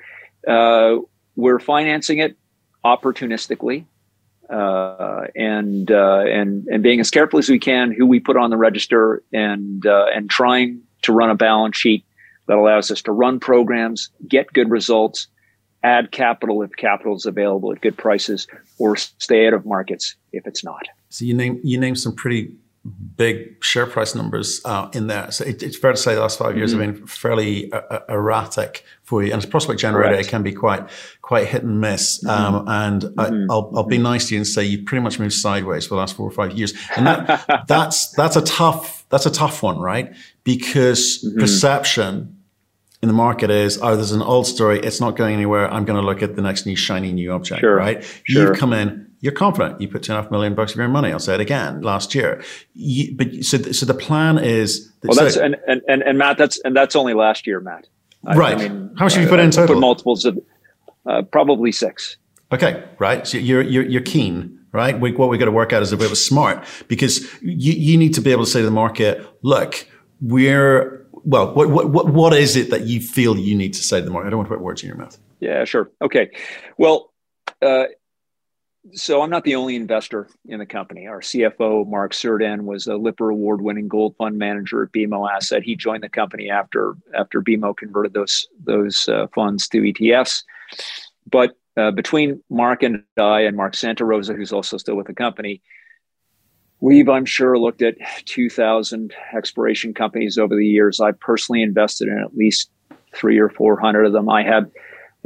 uh, 0.48 0.98
we're 1.36 1.60
financing 1.60 2.20
it 2.20 2.38
opportunistically. 2.84 3.86
uh, 4.50 5.26
and 5.36 5.92
uh, 5.92 6.24
and 6.26 6.68
and 6.68 6.82
being 6.84 7.00
as 7.00 7.12
careful 7.12 7.40
as 7.40 7.50
we 7.50 7.60
can 7.60 7.92
who 7.92 8.06
we 8.06 8.20
put 8.20 8.38
on 8.38 8.50
the 8.50 8.58
register, 8.58 9.24
and 9.34 9.86
uh, 9.86 10.06
and 10.14 10.30
trying 10.30 10.82
to 11.02 11.12
run 11.12 11.30
a 11.30 11.36
balance 11.36 11.78
sheet 11.78 12.06
that 12.48 12.58
allows 12.58 12.90
us 12.90 13.02
to 13.02 13.12
run 13.12 13.40
programs, 13.40 14.10
get 14.28 14.52
good 14.54 14.70
results, 14.70 15.28
add 15.84 16.12
capital 16.12 16.62
if 16.64 16.72
capital 16.78 17.16
is 17.16 17.26
available 17.26 17.72
at 17.74 17.82
good 17.82 17.98
prices, 17.98 18.48
or 18.78 18.96
stay 18.96 19.48
out 19.48 19.54
of 19.54 19.66
markets 19.66 20.16
if 20.32 20.48
it's 20.48 20.64
not. 20.64 20.88
So 21.10 21.26
you 21.26 21.34
name 21.34 21.60
you 21.64 21.78
name 21.78 21.96
some 21.96 22.16
pretty 22.16 22.56
big 23.16 23.64
share 23.64 23.86
price 23.86 24.16
numbers 24.16 24.62
uh, 24.66 24.90
in 24.94 25.08
there. 25.08 25.32
So 25.32 25.44
it, 25.44 25.64
it's 25.64 25.78
fair 25.78 25.92
to 25.92 25.98
say 25.98 26.16
the 26.16 26.22
last 26.22 26.38
five 26.38 26.56
years 26.56 26.74
mm-hmm. 26.74 26.82
have 26.82 26.96
been 26.96 27.08
fairly 27.08 27.72
uh, 27.72 27.82
uh, 27.90 28.00
erratic 28.10 28.86
for 29.04 29.24
you. 29.24 29.32
And 29.32 29.42
as 29.42 29.46
prospect 29.46 29.80
generator, 29.80 30.10
Correct. 30.10 30.28
it 30.28 30.30
can 30.30 30.44
be 30.44 30.54
quite 30.54 30.90
quite 31.22 31.48
hit 31.48 31.64
and 31.64 31.82
miss. 31.82 32.24
Mm-hmm. 32.24 32.56
Um, 32.56 32.68
and 32.68 33.02
mm-hmm. 33.04 33.20
I, 33.52 33.54
will 33.54 33.72
I'll 33.76 33.84
be 33.84 33.98
nice 33.98 34.30
to 34.30 34.36
you 34.36 34.40
and 34.40 34.48
say 34.48 34.64
you 34.64 34.84
pretty 34.84 35.04
much 35.04 35.20
moved 35.20 35.34
sideways 35.34 35.86
for 35.86 35.96
the 35.96 36.00
last 36.00 36.16
four 36.16 36.28
or 36.28 36.32
five 36.32 36.54
years. 36.54 36.74
And 36.96 37.08
that 37.08 37.66
that's 37.68 38.12
that's 38.12 38.36
a 38.36 38.42
tough 38.42 39.06
that's 39.10 39.26
a 39.26 39.32
tough 39.32 39.64
one, 39.64 39.80
right? 39.80 40.16
Because 40.44 41.24
mm-hmm. 41.24 41.40
perception 41.40 42.38
in 43.02 43.08
the 43.08 43.14
market 43.14 43.52
is, 43.52 43.80
oh, 43.82 43.96
there's 43.96 44.12
an 44.12 44.24
old 44.24 44.48
story. 44.48 44.80
It's 44.80 45.00
not 45.00 45.16
going 45.16 45.36
anywhere. 45.36 45.72
I'm 45.72 45.86
going 45.86 46.00
to 46.00 46.06
look 46.06 46.24
at 46.24 46.36
the 46.36 46.42
next 46.42 46.66
new 46.66 46.76
shiny 46.76 47.12
new 47.12 47.32
object, 47.32 47.62
sure. 47.62 47.76
right? 47.76 48.04
Sure. 48.24 48.50
You've 48.50 48.58
come 48.58 48.74
in 48.74 49.07
you're 49.20 49.34
confident. 49.34 49.82
You 49.82 49.88
put 49.88 50.04
two 50.04 50.12
and 50.12 50.20
a 50.20 50.22
half 50.22 50.32
million 50.32 50.54
bucks 50.56 50.74
of 50.74 50.78
your 50.78 50.88
money. 50.88 51.12
I'll 51.12 51.20
say 51.20 51.34
it 51.34 51.40
again 51.40 51.82
last 51.82 52.14
year. 52.14 52.44
You, 52.74 53.16
but 53.16 53.44
so, 53.44 53.58
so 53.58 53.86
the 53.86 53.94
plan 53.94 54.38
is. 54.38 54.92
That, 55.02 55.10
well, 55.10 55.18
that's 55.18 55.36
so, 55.36 55.44
and, 55.44 55.56
and, 55.68 55.82
and, 55.88 56.02
and 56.04 56.18
Matt, 56.18 56.38
that's 56.38 56.60
and 56.64 56.76
that's 56.76 56.96
only 56.96 57.14
last 57.14 57.48
year, 57.48 57.60
Matt. 57.60 57.88
I, 58.26 58.36
right. 58.36 58.56
I 58.56 58.70
mean, 58.70 58.92
How 58.98 59.06
much 59.06 59.14
have 59.14 59.24
you 59.24 59.30
put 59.30 59.40
in 59.40 59.52
total? 59.52 59.76
Put 59.76 59.82
multiples 59.82 60.26
of 60.26 60.40
uh, 61.06 61.22
probably 61.24 61.72
six. 61.72 62.18
Okay, 62.52 62.84
right. 63.00 63.26
So 63.28 63.38
you're 63.38 63.62
you're, 63.62 63.86
you're 63.86 64.02
keen, 64.02 64.60
right? 64.72 65.00
We, 65.00 65.12
what 65.14 65.30
we've 65.30 65.40
got 65.40 65.46
to 65.46 65.52
work 65.52 65.74
out 65.74 65.82
is 65.82 65.92
a 65.92 65.98
bit 65.98 66.12
of 66.12 66.18
smart 66.18 66.64
because 66.88 67.22
you 67.42 67.74
you 67.74 67.98
need 67.98 68.14
to 68.16 68.22
be 68.22 68.32
able 68.32 68.46
to 68.46 68.50
say 68.50 68.60
to 68.60 68.66
the 68.66 68.72
market, 68.72 69.26
look, 69.42 69.88
we're 70.22 71.08
well, 71.12 71.54
what 71.54 71.70
what 71.70 72.14
what 72.14 72.34
is 72.34 72.56
it 72.56 72.70
that 72.70 72.84
you 72.84 73.02
feel 73.02 73.38
you 73.38 73.56
need 73.56 73.74
to 73.74 73.84
say 73.84 74.00
to 74.00 74.06
the 74.06 74.12
market? 74.12 74.28
I 74.28 74.30
don't 74.30 74.38
want 74.38 74.50
to 74.50 74.56
put 74.56 74.64
words 74.64 74.84
in 74.84 74.88
your 74.88 74.98
mouth. 74.98 75.18
Yeah, 75.40 75.66
sure. 75.66 75.92
Okay. 76.02 76.32
Well, 76.78 77.14
uh, 77.62 77.86
so 78.94 79.22
I'm 79.22 79.30
not 79.30 79.44
the 79.44 79.56
only 79.56 79.76
investor 79.76 80.28
in 80.48 80.60
the 80.60 80.66
company. 80.66 81.08
Our 81.08 81.22
CFO, 81.22 81.88
Mark 81.88 82.14
Serdan, 82.14 82.66
was 82.66 82.88
a 82.88 82.96
Lipper 82.96 83.30
Award-winning 83.30 83.88
gold 83.88 84.16
fund 84.18 84.38
manager 84.38 84.84
at 84.84 84.92
BMO 84.92 85.30
Asset. 85.30 85.64
He 85.64 85.76
joined 85.76 86.04
the 86.04 86.10
company 86.10 86.50
after 86.50 86.96
after 87.16 87.42
BMO 87.42 87.76
converted 87.76 88.14
those 88.14 88.48
those 88.64 89.08
uh, 89.10 89.28
funds 89.34 89.68
to 89.70 89.82
ETFs. 89.82 90.44
But 91.30 91.56
uh, 91.76 91.92
between 91.92 92.42
Mark 92.50 92.84
and 92.84 93.04
I, 93.18 93.42
and 93.42 93.56
Mark 93.56 93.74
Santarossa, 93.74 94.36
who's 94.36 94.54
also 94.54 94.78
still 94.78 94.96
with 94.96 95.08
the 95.08 95.14
company, 95.14 95.62
we've 96.80 97.10
I'm 97.10 97.26
sure 97.26 97.58
looked 97.58 97.82
at 97.82 97.96
2,000 98.26 99.14
exploration 99.36 99.94
companies 99.94 100.38
over 100.38 100.56
the 100.56 100.66
years. 100.66 101.00
I've 101.00 101.20
personally 101.20 101.62
invested 101.62 102.08
in 102.08 102.18
at 102.20 102.36
least 102.36 102.72
three 103.14 103.38
or 103.38 103.50
four 103.50 103.80
hundred 103.80 104.06
of 104.06 104.14
them. 104.14 104.30
I 104.30 104.44
have 104.44 104.70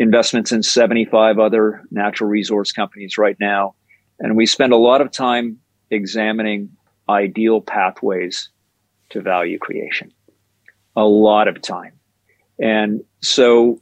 investments 0.01 0.51
in 0.51 0.63
75 0.63 1.39
other 1.39 1.83
natural 1.91 2.29
resource 2.29 2.71
companies 2.71 3.17
right 3.17 3.37
now. 3.39 3.75
And 4.19 4.35
we 4.35 4.45
spend 4.45 4.73
a 4.73 4.77
lot 4.77 5.01
of 5.01 5.11
time 5.11 5.59
examining 5.91 6.69
ideal 7.07 7.61
pathways 7.61 8.49
to 9.09 9.21
value 9.21 9.59
creation. 9.59 10.11
A 10.95 11.05
lot 11.05 11.47
of 11.47 11.61
time. 11.61 11.93
And 12.59 13.03
so 13.21 13.79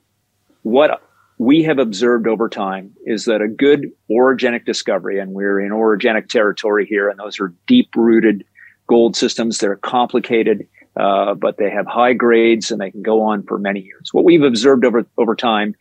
what 0.64 1.02
we 1.38 1.64
have 1.64 1.80
observed 1.80 2.28
over 2.28 2.50
time 2.50 2.94
is 3.06 3.26
that 3.26 3.42
a 3.42 3.48
good 3.48 3.92
orogenic 4.12 4.66
discovery, 4.66 5.20
and 5.20 5.32
we're 5.32 5.60
in 5.60 5.72
orogenic 5.72 6.28
territory 6.28 6.86
here, 6.86 7.10
and 7.10 7.18
those 7.18 7.40
are 7.40 7.54
deep 7.66 7.90
rooted 7.96 8.44
gold 8.88 9.16
systems. 9.16 9.60
They're 9.60 9.78
complicated, 9.78 10.68
uh, 10.98 11.34
but 11.36 11.58
they 11.58 11.70
have 11.70 11.88
high 11.88 12.14
grades 12.14 12.72
and 12.72 12.82
they 12.82 12.92
can 12.92 13.04
go 13.04 13.22
on 13.22 13.44
for 13.44 13.58
many 13.58 13.82
years. 13.82 14.10
What 14.14 14.26
we've 14.26 14.44
observed 14.44 14.84
over, 14.84 15.06
over 15.18 15.36
time 15.36 15.76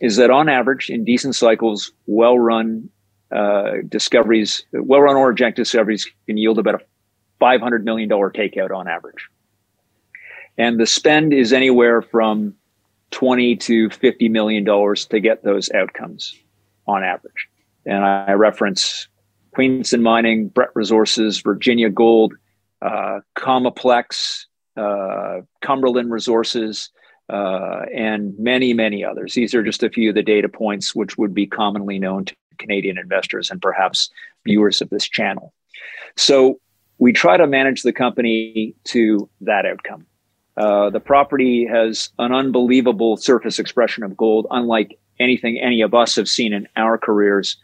is 0.00 0.16
that 0.16 0.30
on 0.30 0.48
average, 0.48 0.90
in 0.90 1.04
decent 1.04 1.34
cycles, 1.34 1.92
well 2.06 2.38
run 2.38 2.88
uh, 3.30 3.72
discoveries, 3.88 4.64
well 4.72 5.00
run 5.00 5.16
or 5.16 5.32
orogenic 5.32 5.54
discoveries 5.54 6.06
can 6.26 6.36
yield 6.36 6.58
about 6.58 6.76
a 6.76 6.80
$500 7.40 7.82
million 7.82 8.08
takeout 8.08 8.74
on 8.74 8.88
average. 8.88 9.28
And 10.58 10.80
the 10.80 10.86
spend 10.86 11.32
is 11.32 11.52
anywhere 11.52 12.02
from 12.02 12.54
20 13.10 13.56
to 13.56 13.90
50 13.90 14.28
million 14.28 14.64
dollars 14.64 15.06
to 15.06 15.20
get 15.20 15.44
those 15.44 15.70
outcomes 15.72 16.34
on 16.86 17.04
average. 17.04 17.48
And 17.84 18.04
I 18.04 18.32
reference 18.32 19.08
Queenston 19.54 20.02
Mining, 20.02 20.48
Brett 20.48 20.70
Resources, 20.74 21.40
Virginia 21.40 21.88
Gold, 21.88 22.34
uh, 22.82 23.20
Comaplex, 23.36 24.46
uh, 24.76 25.40
Cumberland 25.60 26.10
Resources, 26.10 26.90
uh, 27.28 27.82
and 27.94 28.38
many, 28.38 28.72
many 28.72 29.04
others. 29.04 29.34
These 29.34 29.54
are 29.54 29.62
just 29.62 29.82
a 29.82 29.90
few 29.90 30.10
of 30.10 30.14
the 30.14 30.22
data 30.22 30.48
points 30.48 30.94
which 30.94 31.18
would 31.18 31.34
be 31.34 31.46
commonly 31.46 31.98
known 31.98 32.24
to 32.26 32.34
Canadian 32.58 32.98
investors 32.98 33.50
and 33.50 33.60
perhaps 33.60 34.10
viewers 34.44 34.80
of 34.80 34.90
this 34.90 35.08
channel. 35.08 35.52
So 36.16 36.60
we 36.98 37.12
try 37.12 37.36
to 37.36 37.46
manage 37.46 37.82
the 37.82 37.92
company 37.92 38.74
to 38.84 39.28
that 39.42 39.66
outcome. 39.66 40.06
Uh, 40.56 40.88
the 40.88 41.00
property 41.00 41.66
has 41.66 42.08
an 42.18 42.32
unbelievable 42.32 43.16
surface 43.16 43.58
expression 43.58 44.02
of 44.02 44.16
gold, 44.16 44.46
unlike 44.50 44.98
anything 45.18 45.58
any 45.58 45.82
of 45.82 45.92
us 45.92 46.16
have 46.16 46.28
seen 46.28 46.52
in 46.52 46.66
our 46.76 46.96
careers. 46.96 47.56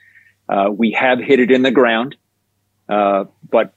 Uh, 0.49 0.69
we 0.71 0.91
have 0.91 1.19
hit 1.19 1.41
it 1.41 1.51
in 1.51 1.63
the 1.63 1.71
ground, 1.71 2.17
uh, 2.89 3.25
but 3.49 3.73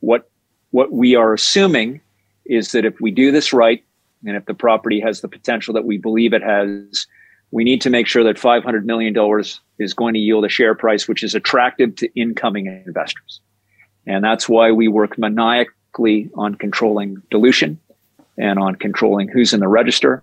what 0.00 0.28
what 0.70 0.92
we 0.92 1.14
are 1.14 1.32
assuming 1.32 2.00
is 2.44 2.72
that 2.72 2.84
if 2.84 3.00
we 3.00 3.10
do 3.10 3.30
this 3.30 3.52
right, 3.52 3.84
and 4.26 4.36
if 4.36 4.46
the 4.46 4.54
property 4.54 5.00
has 5.00 5.20
the 5.20 5.28
potential 5.28 5.74
that 5.74 5.84
we 5.84 5.98
believe 5.98 6.32
it 6.32 6.42
has, 6.42 7.06
we 7.50 7.64
need 7.64 7.80
to 7.82 7.90
make 7.90 8.06
sure 8.06 8.24
that 8.24 8.36
$500 8.36 8.84
million 8.84 9.14
is 9.78 9.94
going 9.94 10.14
to 10.14 10.20
yield 10.20 10.44
a 10.44 10.48
share 10.48 10.74
price 10.74 11.06
which 11.08 11.22
is 11.22 11.34
attractive 11.34 11.94
to 11.96 12.20
incoming 12.20 12.66
investors. 12.66 13.40
And 14.06 14.24
that's 14.24 14.48
why 14.48 14.72
we 14.72 14.88
work 14.88 15.18
maniacally 15.18 16.30
on 16.34 16.54
controlling 16.54 17.22
dilution 17.30 17.78
and 18.38 18.58
on 18.58 18.76
controlling 18.76 19.28
who's 19.28 19.52
in 19.52 19.60
the 19.60 19.68
register. 19.68 20.22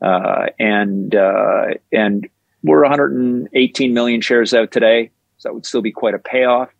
Uh, 0.00 0.46
and 0.58 1.14
uh, 1.14 1.66
and 1.92 2.28
we're 2.64 2.82
118 2.82 3.94
million 3.94 4.20
shares 4.20 4.52
out 4.52 4.70
today, 4.70 5.10
so 5.38 5.48
that 5.48 5.54
would 5.54 5.66
still 5.66 5.82
be 5.82 5.92
quite 5.92 6.14
a 6.14 6.18
payoff. 6.18 6.70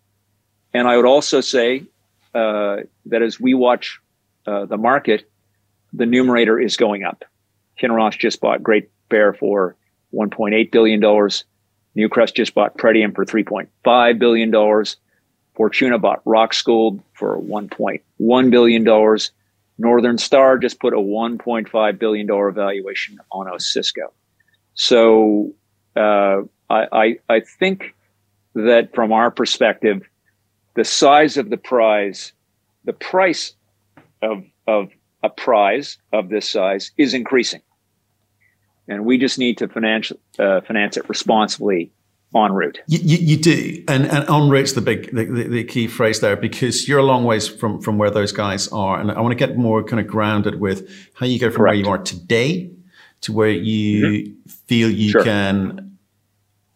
And 0.75 0.89
I 0.89 0.97
would 0.97 1.07
also 1.07 1.41
say 1.41 1.85
uh, 2.35 2.79
that 3.07 3.23
as 3.23 3.39
we 3.39 3.55
watch 3.55 4.01
uh, 4.47 4.65
the 4.67 4.77
market, 4.77 5.31
the 5.93 6.07
numerator 6.07 6.59
is 6.59 6.77
going 6.77 7.05
up. 7.05 7.25
Kinross 7.81 8.19
just 8.19 8.41
bought 8.41 8.63
Great 8.63 8.91
Bear 9.09 9.33
for 9.33 9.77
$1.8 10.15 10.71
billion. 10.71 11.01
Newcrest 11.01 12.35
just 12.35 12.55
bought 12.55 12.77
Pretium 12.79 13.15
for 13.15 13.25
$3.5 13.25 14.19
billion. 14.19 14.85
Fortuna 15.55 15.99
bought 15.99 16.25
Roxgold 16.25 17.03
for 17.13 17.39
$1.1 17.39 18.51
billion. 18.51 19.19
Northern 19.79 20.19
Star 20.19 20.59
just 20.59 20.81
put 20.81 20.95
a 20.95 20.99
$1.5 20.99 21.99
billion 21.99 22.27
valuation 22.27 23.19
on 23.31 23.47
Osisko. 23.47 24.13
So 24.75 25.55
uh, 25.97 26.43
I, 26.71 26.87
I, 26.93 27.17
I 27.29 27.41
think 27.41 27.95
that 28.55 28.95
from 28.95 29.13
our 29.13 29.31
perspective, 29.31 30.09
the 30.75 30.85
size 30.85 31.37
of 31.37 31.51
the 31.51 31.57
prize, 31.57 32.33
the 32.85 32.93
price 32.93 33.55
of, 34.23 34.45
of 34.67 34.91
a 35.23 35.31
prize 35.31 35.99
of 36.13 36.29
this 36.29 36.49
size 36.49 36.93
is 36.99 37.15
increasing. 37.15 37.63
And 38.89 39.05
we 39.05 39.17
just 39.19 39.39
need 39.39 39.59
to 39.59 39.69
finance, 39.69 40.13
uh, 40.39 40.61
finance 40.63 40.97
it 40.97 41.09
responsibly 41.09 41.93
en 42.35 42.53
route. 42.53 42.81
You, 42.87 42.99
you, 43.03 43.19
you, 43.19 43.37
do, 43.37 43.85
and, 43.89 44.07
and 44.07 44.29
en 44.29 44.49
route's 44.49 44.73
the 44.73 44.81
big, 44.81 45.15
the, 45.15 45.25
the, 45.25 45.49
the, 45.49 45.65
key 45.65 45.87
phrase 45.87 46.21
there 46.21 46.37
because 46.37 46.89
you're 46.89 46.99
a 46.99 47.05
long 47.05 47.25
ways 47.25 47.47
from 47.47 47.81
from 47.81 47.99
where 47.99 48.11
those 48.11 48.33
guys 48.33 48.69
are, 48.69 48.99
and 48.99 49.11
I 49.11 49.21
want 49.21 49.33
to 49.33 49.47
get 49.47 49.57
more 49.57 49.85
kind 49.85 50.01
of 50.01 50.07
grounded 50.07 50.61
with 50.61 50.91
how 51.15 51.27
you 51.27 51.39
go 51.39 51.51
from 51.51 51.59
Correct. 51.59 51.77
where 51.77 51.85
you 51.85 51.89
are 51.89 51.99
today 51.99 52.71
to 53.23 53.33
where 53.33 53.51
you 53.51 54.07
mm-hmm. 54.07 54.49
feel 54.49 54.91
you 54.91 55.11
sure. 55.11 55.25
can 55.25 55.99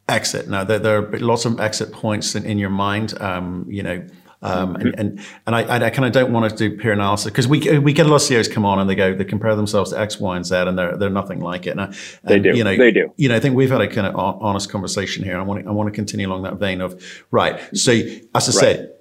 exit. 0.09 0.49
Now 0.49 0.65
there, 0.65 0.79
there 0.79 0.99
are 0.99 1.19
lots 1.19 1.45
of 1.45 1.59
exit 1.59 1.93
points 1.93 2.35
in, 2.35 2.45
in 2.45 2.59
your 2.59 2.71
mind. 2.71 3.21
Um, 3.21 3.67
you 3.69 3.83
know, 3.83 4.07
um, 4.43 4.77
and, 4.77 4.95
and, 4.99 5.21
and 5.47 5.57
I, 5.57 5.87
I 5.87 5.91
kind 5.91 6.05
of 6.05 6.13
don't 6.13 6.33
want 6.33 6.51
to 6.51 6.57
do 6.57 6.77
peer 6.77 6.93
analysis 6.93 7.27
because 7.27 7.49
we, 7.49 7.79
we 7.79 7.93
get 7.93 8.07
a 8.07 8.09
lot 8.09 8.17
of 8.17 8.23
CEOs 8.23 8.49
come 8.49 8.65
on 8.65 8.79
and 8.79 8.89
they 8.89 8.95
go, 8.95 9.15
they 9.15 9.25
compare 9.25 9.57
themselves 9.57 9.91
to 9.91 9.99
X, 9.99 10.21
Y, 10.21 10.37
and 10.37 10.45
Z 10.45 10.55
and 10.55 10.79
they're, 10.79 10.97
they're 10.97 11.11
nothing 11.11 11.41
like 11.41 11.67
it. 11.67 11.71
And, 11.71 11.81
and 11.81 11.97
they 12.23 12.39
do. 12.39 12.57
You 12.57 12.65
know, 12.65 12.77
they 12.77 12.91
do. 12.91 13.13
You 13.17 13.29
know, 13.29 13.37
I 13.37 13.41
think 13.41 13.55
we've 13.55 13.71
had 13.71 13.81
a 13.81 13.89
kind 13.89 14.07
of 14.07 14.15
honest 14.17 14.71
conversation 14.71 15.25
here. 15.25 15.39
I 15.39 15.43
want 15.43 15.65
to, 15.65 15.69
I 15.69 15.73
want 15.73 15.89
to 15.89 15.93
continue 15.93 16.29
along 16.29 16.43
that 16.43 16.57
vein 16.57 16.81
of, 16.81 17.03
right. 17.31 17.59
So 17.77 17.93
as 17.93 18.03
I 18.35 18.35
right. 18.35 18.43
said, 18.43 18.93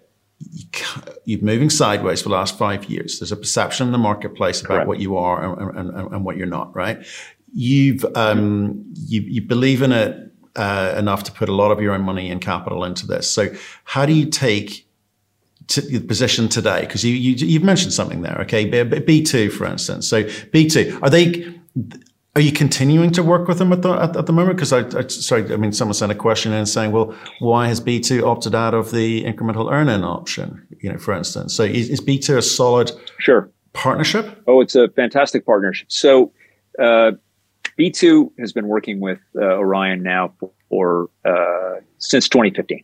you're 1.26 1.42
moving 1.42 1.70
sideways 1.70 2.22
for 2.22 2.30
the 2.30 2.36
last 2.36 2.58
five 2.58 2.86
years. 2.86 3.20
There's 3.20 3.32
a 3.32 3.38
perception 3.38 3.88
in 3.88 3.92
the 3.92 3.98
marketplace 3.98 4.62
about 4.62 4.70
Correct. 4.70 4.88
what 4.88 5.00
you 5.00 5.18
are 5.18 5.60
and, 5.60 5.78
and, 5.78 6.14
and, 6.14 6.26
what 6.26 6.38
you're 6.38 6.46
not, 6.46 6.76
right? 6.76 7.06
You've, 7.54 8.06
um, 8.16 8.86
you, 8.96 9.22
you 9.22 9.42
believe 9.42 9.82
in 9.82 9.92
it 9.92 10.32
uh, 10.56 10.96
enough 10.98 11.24
to 11.24 11.32
put 11.32 11.50
a 11.50 11.54
lot 11.54 11.72
of 11.72 11.82
your 11.82 11.94
own 11.94 12.02
money 12.02 12.30
and 12.30 12.42
capital 12.42 12.84
into 12.84 13.08
this. 13.08 13.30
So, 13.30 13.50
how 13.84 14.06
do 14.06 14.14
you 14.14 14.26
take 14.26 14.85
the 15.68 16.00
position 16.00 16.48
today? 16.48 16.82
Because 16.82 17.04
you, 17.04 17.14
you 17.14 17.60
have 17.60 17.66
mentioned 17.66 17.94
something 17.94 18.22
there. 18.22 18.38
Okay, 18.42 18.66
B 18.84 19.24
two, 19.24 19.50
for 19.50 19.66
instance. 19.66 20.08
So 20.08 20.28
B 20.52 20.68
two, 20.68 20.98
are 21.02 21.10
they? 21.10 21.54
Are 22.36 22.42
you 22.42 22.52
continuing 22.52 23.12
to 23.12 23.24
work 23.24 23.48
with 23.48 23.60
them 23.60 23.72
at 23.72 23.82
the 23.82 23.94
at, 23.94 24.18
at 24.18 24.26
the 24.26 24.34
moment? 24.34 24.58
Because 24.58 24.74
I, 24.74 24.80
I, 24.98 25.08
sorry, 25.08 25.54
I 25.54 25.56
mean, 25.56 25.72
someone 25.72 25.94
sent 25.94 26.12
a 26.12 26.16
question 26.16 26.52
in 26.52 26.66
saying, 26.66 26.92
"Well, 26.92 27.16
why 27.40 27.68
has 27.68 27.80
B 27.80 28.00
two 28.00 28.26
opted 28.26 28.54
out 28.54 28.74
of 28.74 28.92
the 28.92 29.24
incremental 29.24 29.72
earn-in 29.72 30.04
option?" 30.04 30.68
You 30.82 30.92
know, 30.92 30.98
for 30.98 31.14
instance. 31.14 31.54
So 31.54 31.64
is, 31.64 31.90
is 31.90 32.02
B 32.02 32.20
two 32.20 32.38
a 32.38 32.42
solid 32.42 32.92
sure 33.20 33.50
partnership? 33.72 34.44
Oh, 34.48 34.60
it's 34.60 34.76
a 34.76 34.90
fantastic 34.90 35.46
partnership. 35.46 35.92
So 35.92 36.34
uh, 36.78 37.14
B 37.78 37.90
two 37.90 38.34
has 38.40 38.52
been 38.52 38.68
working 38.68 39.00
with 39.00 39.20
uh, 39.38 39.42
Aurion 39.42 40.02
now 40.02 40.34
for, 40.40 40.52
for 40.70 41.10
uh, 41.24 41.82
since 42.00 42.28
2015, 42.30 42.84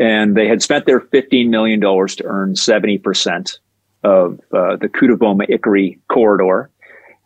and 0.00 0.34
they 0.34 0.48
had 0.48 0.62
spent 0.62 0.86
their 0.86 1.00
15 1.00 1.50
million 1.50 1.78
dollars 1.78 2.16
to 2.16 2.24
earn 2.24 2.56
70 2.56 2.98
percent 2.98 3.58
of 4.02 4.40
uh, 4.52 4.76
the 4.76 4.88
Cuddaboma 4.88 5.46
Ikkari 5.48 5.98
corridor 6.08 6.70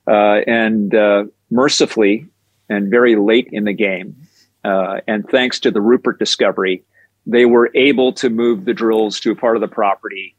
uh, 0.08 0.40
and 0.46 0.94
uh, 0.94 1.24
mercifully, 1.50 2.26
and 2.68 2.90
very 2.90 3.14
late 3.14 3.48
in 3.52 3.64
the 3.64 3.72
game, 3.72 4.16
uh, 4.64 5.00
and 5.06 5.26
thanks 5.30 5.60
to 5.60 5.70
the 5.70 5.80
Rupert 5.80 6.18
discovery, 6.18 6.82
they 7.26 7.46
were 7.46 7.70
able 7.74 8.12
to 8.14 8.28
move 8.28 8.64
the 8.64 8.74
drills 8.74 9.20
to 9.20 9.30
a 9.30 9.36
part 9.36 9.56
of 9.56 9.60
the 9.60 9.68
property 9.68 10.34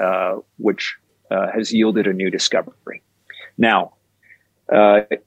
uh, 0.00 0.36
which 0.58 0.96
uh, 1.30 1.46
has 1.54 1.72
yielded 1.72 2.06
a 2.06 2.12
new 2.12 2.30
discovery. 2.30 3.00
Now, 3.56 3.94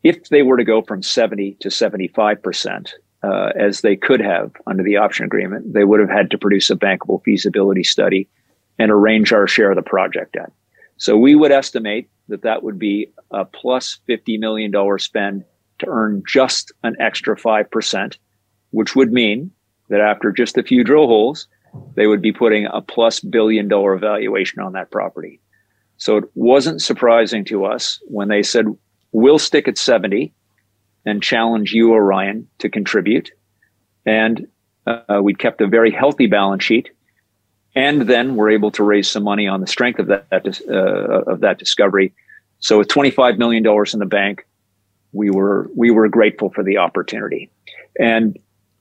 if 0.04 0.30
they 0.30 0.44
were 0.44 0.58
to 0.58 0.64
go 0.66 0.82
from 0.82 1.02
70 1.02 1.54
to 1.62 1.72
75 1.72 2.44
percent, 2.44 2.94
Uh, 3.22 3.52
as 3.58 3.82
they 3.82 3.98
could 3.98 4.22
have 4.22 4.50
under 4.66 4.82
the 4.82 4.96
option 4.96 5.26
agreement, 5.26 5.74
they 5.74 5.84
would 5.84 6.00
have 6.00 6.10
had 6.10 6.32
to 6.32 6.38
produce 6.38 6.70
a 6.70 6.76
bankable 6.76 7.22
feasibility 7.24 7.84
study 7.84 8.30
and 8.78 8.92
arrange 8.92 9.34
our 9.34 9.46
share 9.46 9.72
of 9.72 9.76
the 9.76 9.82
project 9.82 10.38
at. 10.38 10.54
So 10.96 11.18
we 11.18 11.36
would 11.36 11.52
estimate 11.52 12.10
that 12.30 12.44
that 12.44 12.64
would 12.64 12.80
be 12.80 13.12
a 13.32 13.44
plus 13.44 14.00
$50 14.08 14.40
million 14.40 14.72
spend 15.00 15.44
to 15.80 15.88
earn 15.88 16.24
just 16.26 16.72
an 16.84 16.96
extra 17.00 17.36
5%, 17.36 18.18
which 18.72 18.96
would 18.96 19.12
mean 19.12 19.52
that 19.90 20.02
after 20.02 20.32
just 20.32 20.58
a 20.58 20.64
few 20.64 20.84
drill 20.84 21.08
holes, 21.08 21.48
they 21.96 22.08
would 22.08 22.22
be 22.22 22.32
putting 22.32 22.68
a 22.72 22.82
plus 22.82 23.20
billion 23.20 23.68
dollar 23.68 23.98
valuation 23.98 24.62
on 24.62 24.74
that 24.74 24.92
property. 24.92 25.42
So 25.98 26.18
it 26.18 26.26
wasn't 26.36 26.82
surprising 26.82 27.44
to 27.46 27.66
us 27.66 28.00
when 28.06 28.30
they 28.30 28.44
said, 28.44 28.66
we'll 29.12 29.40
stick 29.40 29.68
at 29.68 29.78
70 29.78 30.34
and 31.10 31.22
challenge 31.22 31.74
you, 31.74 31.90
Aurion, 31.90 32.46
to 32.60 32.70
contribute. 32.70 33.32
And 34.06 34.48
uh, 34.88 35.20
we 35.22 35.34
kept 35.34 35.62
a 35.62 35.68
very 35.68 35.92
healthy 35.92 36.28
balance 36.28 36.64
sheet 36.64 36.90
and 37.76 38.02
then 38.04 38.36
we're 38.36 38.50
able 38.50 38.72
to 38.72 38.84
raise 38.84 39.10
some 39.10 39.24
money 39.24 39.48
on 39.48 39.62
the 39.62 39.68
strength 39.68 40.00
of 40.00 40.08
that 40.08 40.62
uh, 40.70 41.32
of 41.32 41.42
that 41.42 41.60
discovery. 41.60 42.14
So 42.60 42.78
with 42.80 42.88
twenty 42.88 43.12
five 43.12 43.38
million 43.38 43.64
dollars 43.64 43.94
in 43.94 44.00
the 44.00 44.06
bank, 44.06 44.46
we 45.12 45.30
were 45.30 45.70
we 45.76 45.92
were 45.92 46.08
grateful 46.08 46.50
for 46.50 46.64
the 46.64 46.78
opportunity. 46.78 47.50
And 48.00 48.38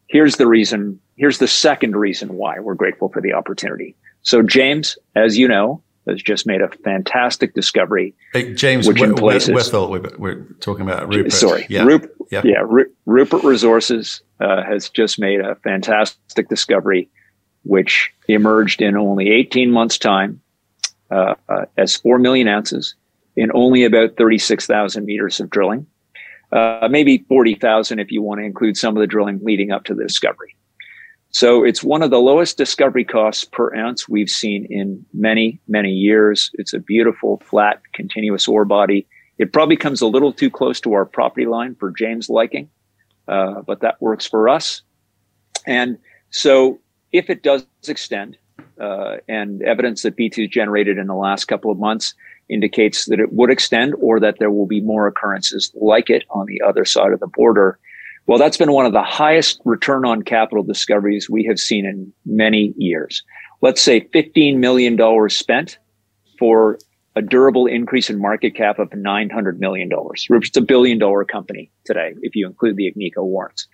here's 0.09 0.37
the 0.37 0.47
reason. 0.47 1.01
Here's 1.17 1.39
the 1.39 1.49
second 1.49 1.97
reason 1.97 2.35
why 2.35 2.61
we're 2.61 2.75
grateful 2.75 3.09
for 3.09 3.21
the 3.21 3.33
opportunity. 3.33 3.95
So 4.23 4.43
James, 4.43 4.97
as 5.17 5.37
you 5.37 5.49
know, 5.49 5.83
has 6.09 6.23
just 6.23 6.47
made 6.47 6.61
a 6.61 6.69
fantastic 6.69 7.55
discovery. 7.55 8.15
Hey, 8.33 8.55
James 8.55 8.87
which 8.87 8.99
w- 8.99 9.15
places, 9.15 9.55
Whittle, 9.55 9.91
we're 10.19 10.43
talking 10.61 10.83
about 10.83 11.09
Rupert. 11.09 11.33
Sorry, 11.33 11.67
yeah, 11.69 11.87
yeah. 12.31 12.43
yeah 12.45 12.63
Rupert 13.07 13.45
Resources 13.45 14.23
uh, 14.41 14.63
has 14.63 14.89
just 14.89 15.19
made 15.19 15.41
a 15.41 15.55
fantastic 15.57 16.49
discovery 16.49 17.09
which 17.65 18.11
emerged 18.29 18.81
in 18.81 18.97
only 18.97 19.31
18 19.31 19.71
months' 19.71 19.99
time 19.99 20.41
uh, 21.11 21.35
uh, 21.49 21.65
as 21.77 21.97
4 21.97 22.19
million 22.19 22.49
ounces 22.49 22.95
in 23.37 23.51
only 23.55 23.85
about 23.85 24.17
36,000 24.17 25.05
meters 25.05 25.39
of 25.39 25.51
drilling, 25.51 25.87
uh, 26.53 26.89
maybe 26.91 27.19
40,000 27.29 27.99
if 27.99 28.11
you 28.11 28.23
want 28.23 28.41
to 28.41 28.45
include 28.45 28.77
some 28.77 28.97
of 28.97 29.01
the 29.01 29.07
drilling 29.07 29.39
leading 29.43 29.71
up 29.71 29.85
to 29.85 29.95
the 29.95 30.03
discovery. 30.03 30.57
So 31.31 31.63
it's 31.63 31.85
one 31.85 32.03
of 32.03 32.11
the 32.11 32.21
lowest 32.21 32.57
discovery 32.57 33.05
costs 33.05 33.45
per 33.45 33.75
ounce 33.75 34.09
we've 34.09 34.31
seen 34.31 34.67
in 34.71 35.05
many, 35.13 35.61
many 35.69 35.91
years. 35.91 36.51
It's 36.55 36.73
a 36.73 36.79
beautiful, 36.79 37.43
flat, 37.45 37.83
continuous 37.93 38.49
ore 38.49 38.65
body. 38.65 39.07
It 39.37 39.53
probably 39.53 39.77
comes 39.77 40.01
a 40.01 40.07
little 40.07 40.33
too 40.33 40.51
close 40.51 40.81
to 40.81 40.95
our 40.95 41.05
property 41.05 41.47
line 41.47 41.77
for 41.77 41.91
James' 41.91 42.29
liking, 42.29 42.71
uh, 43.29 43.61
but 43.63 43.81
that 43.81 44.01
works 44.01 44.27
for 44.27 44.49
us. 44.49 44.83
And 45.67 45.99
so 46.31 46.81
if 47.13 47.31
it 47.31 47.43
does 47.43 47.67
extend, 47.87 48.39
uh, 48.81 49.17
and 49.29 49.63
evidence 49.63 50.03
that 50.03 50.17
B2 50.17 50.51
generated 50.51 50.99
in 50.99 51.07
the 51.07 51.15
last 51.15 51.47
couple 51.47 51.71
of 51.71 51.79
months 51.79 52.15
indicates 52.49 53.07
that 53.07 53.21
it 53.21 53.33
would 53.33 53.51
extend 53.51 53.95
or 54.01 54.21
that 54.21 54.39
there 54.39 54.51
will 54.51 54.67
be 54.67 54.81
more 54.81 55.07
occurrences 55.07 55.73
like 55.75 56.11
it 56.11 56.25
on 56.31 56.47
the 56.47 56.63
other 56.63 56.85
side 56.85 57.13
of 57.13 57.21
the 57.21 57.27
border. 57.27 57.79
Well, 58.29 58.39
that's 58.39 58.59
been 58.59 58.73
one 58.73 58.85
of 58.85 58.93
the 58.93 59.03
highest 59.03 59.59
return 59.65 60.05
on 60.05 60.21
capital 60.21 60.63
discoveries 60.63 61.31
we 61.31 61.45
have 61.45 61.59
seen 61.59 61.87
in 61.87 62.13
many 62.27 62.75
years. 62.77 63.23
Let's 63.63 63.81
say 63.81 64.03
$15 64.03 64.59
million 64.59 64.99
spent 65.31 65.79
for 66.39 66.79
a 67.17 67.23
durable 67.23 67.65
increase 67.65 68.11
in 68.11 68.21
market 68.21 68.55
cap 68.55 68.79
of 68.79 68.91
$900 68.91 69.59
million. 69.59 69.91
It's 70.15 70.57
a 70.59 70.61
billion 70.61 70.99
dollar 70.99 71.25
company 71.25 71.73
today, 71.87 72.15
if 72.21 72.37
you 72.37 72.47
include 72.47 72.77
the 72.77 72.93
Agnico 72.93 73.25
warrants. 73.25 73.67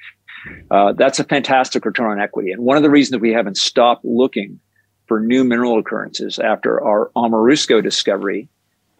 Uh, 0.71 0.93
that's 0.93 1.19
a 1.19 1.25
fantastic 1.25 1.85
return 1.85 2.13
on 2.13 2.21
equity. 2.21 2.53
And 2.53 2.63
one 2.63 2.77
of 2.77 2.85
the 2.85 2.91
reasons 2.91 3.21
we 3.21 3.33
haven't 3.33 3.57
stopped 3.57 4.05
looking 4.05 4.61
for 5.09 5.19
new 5.19 5.43
mineral 5.43 5.81
occurrences 5.81 6.39
after 6.39 6.81
our 6.81 7.11
Aamurusko 7.17 7.83
discovery 7.83 8.49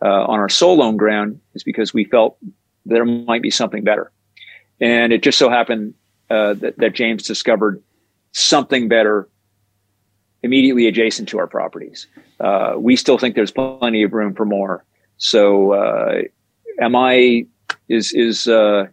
uh, 0.03 0.25
on 0.25 0.41
our 0.41 0.49
Solon 0.49 0.97
ground 0.97 1.41
is 1.55 1.63
because 1.63 1.95
we 1.95 2.05
felt 2.07 2.39
there 2.85 3.05
might 3.05 3.41
be 3.41 3.51
something 3.51 3.85
better. 3.85 4.11
And 4.81 5.13
it 5.13 5.23
just 5.23 5.39
so 5.39 5.49
happened 5.49 5.95
uh, 6.31 6.55
that, 6.55 6.79
that 6.79 6.95
James 6.95 7.23
discovered 7.23 7.83
something 8.33 8.89
better 8.89 9.29
immediately 10.43 10.87
adjacent 10.87 11.29
to 11.31 11.39
our 11.39 11.47
properties. 11.47 12.07
Uh, 12.39 12.75
we 12.77 12.97
still 12.97 13.19
think 13.19 13.35
there's 13.35 13.51
plenty 13.51 14.03
of 14.03 14.13
room 14.13 14.35
for 14.35 14.45
more. 14.45 14.85
So, 15.17 15.73
uh, 15.73 16.23
am 16.81 16.97
I 16.97 17.47
is 17.89 18.13
is 18.13 18.49
uh, 18.49 18.87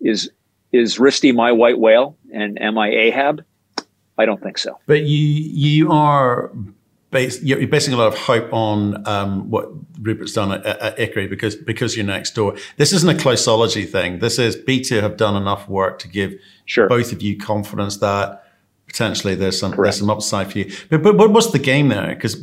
is 0.00 0.30
is 0.72 0.98
Risti 0.98 1.34
my 1.34 1.52
white 1.52 1.78
whale 1.78 2.16
and 2.32 2.60
am 2.60 2.78
I 2.78 2.88
Ahab? 2.88 3.44
I 4.18 4.24
don't 4.24 4.42
think 4.42 4.58
so. 4.58 4.78
But 4.86 5.02
you 5.02 5.18
you 5.18 5.92
are 5.92 6.50
base, 7.16 7.42
you're 7.42 7.66
basing 7.66 7.94
a 7.94 7.96
lot 7.96 8.08
of 8.08 8.18
hope 8.18 8.52
on 8.52 9.06
um, 9.08 9.50
what 9.50 9.68
Rupert's 10.00 10.34
done 10.34 10.52
at, 10.52 10.66
at 10.66 10.96
Ikkari 10.98 11.28
because 11.30 11.56
because 11.56 11.96
you're 11.96 12.04
next 12.04 12.34
door. 12.34 12.56
This 12.76 12.92
isn't 12.92 13.08
a 13.08 13.18
closology 13.18 13.84
thing. 13.84 14.18
This 14.18 14.38
is 14.38 14.56
B2 14.56 15.00
have 15.00 15.16
done 15.16 15.34
enough 15.34 15.68
work 15.68 15.98
to 16.00 16.08
give 16.08 16.34
sure. 16.66 16.88
both 16.88 17.12
of 17.12 17.22
you 17.22 17.38
confidence 17.38 17.96
that 17.98 18.42
potentially 18.86 19.34
there's 19.34 19.58
some 19.58 19.72
there's 19.76 19.98
some 19.98 20.10
upside 20.10 20.52
for 20.52 20.58
you. 20.58 20.72
But 20.90 21.02
but 21.02 21.30
what's 21.30 21.52
the 21.52 21.58
game 21.58 21.88
there? 21.88 22.14
Because 22.14 22.34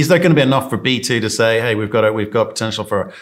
is 0.00 0.08
there 0.08 0.18
going 0.18 0.30
to 0.30 0.36
be 0.36 0.42
enough 0.42 0.68
for 0.68 0.76
B2 0.76 1.20
to 1.22 1.30
say, 1.30 1.60
hey, 1.60 1.74
we've 1.74 1.90
got 1.90 2.04
a, 2.04 2.12
we've 2.12 2.32
got 2.32 2.48
potential 2.48 2.84
for 2.84 3.12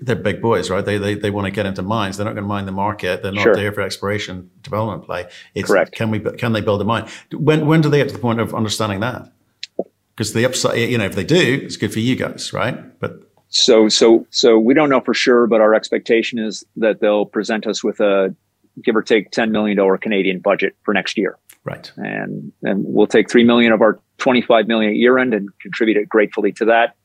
they're 0.00 0.16
big 0.16 0.40
boys, 0.40 0.70
right? 0.70 0.84
They, 0.84 0.96
they, 0.96 1.14
they 1.16 1.30
want 1.30 1.44
to 1.44 1.50
get 1.50 1.66
into 1.66 1.82
mines. 1.82 2.16
They're 2.16 2.24
not 2.24 2.32
going 2.32 2.44
to 2.44 2.48
mine 2.48 2.64
the 2.64 2.72
market. 2.72 3.22
They're 3.22 3.30
not 3.30 3.42
sure. 3.42 3.54
there 3.54 3.72
for 3.72 3.82
exploration 3.82 4.50
development 4.62 5.04
play. 5.04 5.28
It's, 5.54 5.68
Correct. 5.68 5.92
Can 5.92 6.10
we, 6.10 6.18
can 6.18 6.54
they 6.54 6.62
build 6.62 6.80
a 6.80 6.84
mine? 6.84 7.06
When, 7.30 7.66
when 7.66 7.82
do 7.82 7.90
they 7.90 7.98
get 7.98 8.08
to 8.08 8.14
the 8.14 8.20
point 8.20 8.40
of 8.40 8.54
understanding 8.54 9.00
that? 9.00 9.30
Because 10.16 10.32
the 10.32 10.46
upside, 10.46 10.78
you 10.78 10.96
know, 10.96 11.04
if 11.04 11.14
they 11.14 11.24
do, 11.24 11.60
it's 11.62 11.76
good 11.76 11.92
for 11.92 12.00
you 12.00 12.16
guys, 12.16 12.52
right? 12.52 12.98
But 13.00 13.20
so, 13.48 13.88
so, 13.88 14.26
so 14.30 14.58
we 14.58 14.72
don't 14.72 14.88
know 14.88 15.00
for 15.00 15.14
sure, 15.14 15.46
but 15.46 15.60
our 15.60 15.74
expectation 15.74 16.38
is 16.38 16.64
that 16.76 17.00
they'll 17.00 17.26
present 17.26 17.66
us 17.66 17.84
with 17.84 18.00
a 18.00 18.34
give 18.82 18.96
or 18.96 19.02
take 19.02 19.30
$10 19.30 19.50
million 19.50 19.78
Canadian 19.98 20.40
budget 20.40 20.74
for 20.82 20.94
next 20.94 21.16
year. 21.16 21.38
Right. 21.64 21.90
And, 21.96 22.52
and 22.62 22.84
we'll 22.86 23.06
take 23.06 23.30
3 23.30 23.44
million 23.44 23.72
of 23.72 23.80
our 23.82 24.00
25 24.18 24.68
million 24.68 24.90
at 24.90 24.96
year 24.96 25.18
end 25.18 25.34
and 25.34 25.48
contribute 25.60 25.96
it 25.96 26.08
gratefully 26.08 26.52
to 26.52 26.64
that 26.66 26.96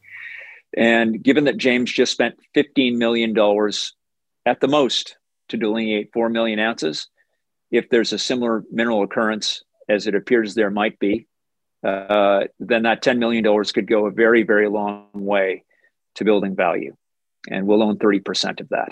and 0.77 1.21
given 1.21 1.45
that 1.45 1.57
James 1.57 1.91
just 1.91 2.11
spent 2.11 2.39
$15 2.55 2.95
million 2.97 3.31
at 4.45 4.59
the 4.59 4.67
most 4.67 5.17
to 5.49 5.57
delineate 5.57 6.11
4 6.13 6.29
million 6.29 6.59
ounces, 6.59 7.07
if 7.71 7.89
there's 7.89 8.13
a 8.13 8.19
similar 8.19 8.63
mineral 8.71 9.03
occurrence 9.03 9.63
as 9.89 10.07
it 10.07 10.15
appears 10.15 10.55
there 10.55 10.69
might 10.69 10.97
be, 10.99 11.27
uh, 11.83 12.41
then 12.59 12.83
that 12.83 13.03
$10 13.03 13.17
million 13.17 13.43
could 13.73 13.87
go 13.87 14.05
a 14.05 14.11
very, 14.11 14.43
very 14.43 14.69
long 14.69 15.07
way 15.13 15.63
to 16.15 16.23
building 16.23 16.55
value. 16.55 16.95
And 17.49 17.65
we'll 17.65 17.81
own 17.81 17.97
30% 17.97 18.61
of 18.61 18.69
that. 18.69 18.89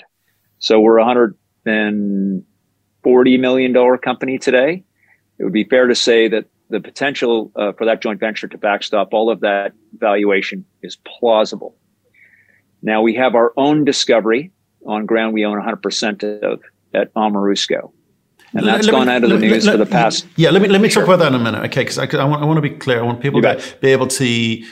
So 0.58 0.80
we're 0.80 1.00
a 1.00 1.06
$140 1.06 2.44
million 3.40 3.98
company 4.00 4.40
today. 4.40 4.84
It 5.38 5.44
would 5.44 5.54
be 5.54 5.66
fair 5.66 5.88
to 5.88 5.96
say 5.96 6.28
that 6.28 6.46
the 6.70 6.80
potential 6.80 7.52
uh, 7.56 7.72
for 7.74 7.86
that 7.86 8.02
joint 8.02 8.20
venture 8.20 8.48
to 8.48 8.58
backstop 8.58 9.14
all 9.14 9.30
of 9.32 9.40
that 9.42 9.74
valuation 9.98 10.66
is 10.82 10.98
plausible. 10.98 11.76
Now 12.82 13.02
we 13.02 13.16
have 13.16 13.36
our 13.36 13.54
own 13.58 13.86
discovery 13.86 14.52
on 14.86 15.06
ground 15.06 15.34
we 15.34 15.46
own 15.46 15.60
100% 15.62 16.44
of 16.44 16.62
at 16.94 17.14
Aamurusko. 17.14 17.92
And 18.54 18.68
that's 18.68 18.86
let, 18.86 18.92
gone 18.92 19.08
me, 19.08 19.14
out 19.14 19.24
of 19.24 19.30
the 19.30 19.38
news 19.38 19.66
let, 19.66 19.74
for 19.74 19.78
the 19.78 19.86
past. 19.86 20.26
Yeah, 20.36 20.50
let 20.50 20.62
me 20.62 20.68
let 20.68 20.82
me 20.82 20.90
sure. 20.90 21.04
talk 21.04 21.16
about 21.16 21.20
that 21.24 21.34
in 21.34 21.40
a 21.40 21.44
minute, 21.44 21.64
okay? 21.66 21.82
Because 21.82 22.00
I, 22.00 22.06
I, 22.18 22.26
want 22.26 22.42
I 22.42 22.46
want 22.46 22.58
to 22.58 22.62
be 22.62 22.72
clear. 22.72 23.00
I 23.00 23.04
want 23.04 23.22
people 23.22 23.42
to 23.42 23.62
be 23.82 23.90
able 23.90 24.08
to 24.08 24.64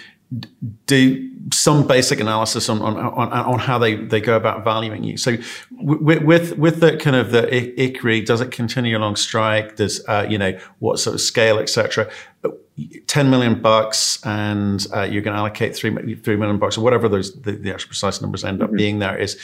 do 0.87 1.31
some 1.53 1.87
basic 1.87 2.19
analysis 2.19 2.67
on, 2.67 2.81
on, 2.81 2.97
on, 2.97 3.31
on, 3.31 3.59
how 3.59 3.77
they, 3.77 3.95
they 3.95 4.19
go 4.19 4.35
about 4.35 4.65
valuing 4.65 5.03
you. 5.03 5.15
So 5.15 5.37
with, 5.71 6.21
with, 6.23 6.57
with 6.57 6.81
the 6.81 6.97
kind 6.97 7.15
of 7.15 7.31
the 7.31 7.43
Ikkari, 7.43 8.25
does 8.25 8.41
it 8.41 8.51
continue 8.51 8.97
along 8.97 9.15
strike? 9.15 9.77
Does, 9.77 10.03
uh, 10.09 10.25
you 10.29 10.37
know, 10.37 10.59
what 10.79 10.99
sort 10.99 11.13
of 11.13 11.21
scale, 11.21 11.59
etc. 11.59 12.09
10 13.07 13.29
million 13.29 13.61
bucks 13.61 14.19
and 14.25 14.85
uh, 14.93 15.03
you're 15.03 15.21
going 15.21 15.33
to 15.33 15.39
allocate 15.39 15.75
three, 15.75 16.15
3 16.15 16.35
million 16.35 16.59
bucks 16.59 16.77
or 16.77 16.81
whatever 16.81 17.07
those, 17.07 17.33
the, 17.41 17.53
the 17.53 17.71
actual 17.71 17.87
precise 17.87 18.21
numbers 18.21 18.43
end 18.43 18.61
up 18.61 18.67
mm-hmm. 18.67 18.77
being 18.77 18.99
there 18.99 19.17
is 19.17 19.39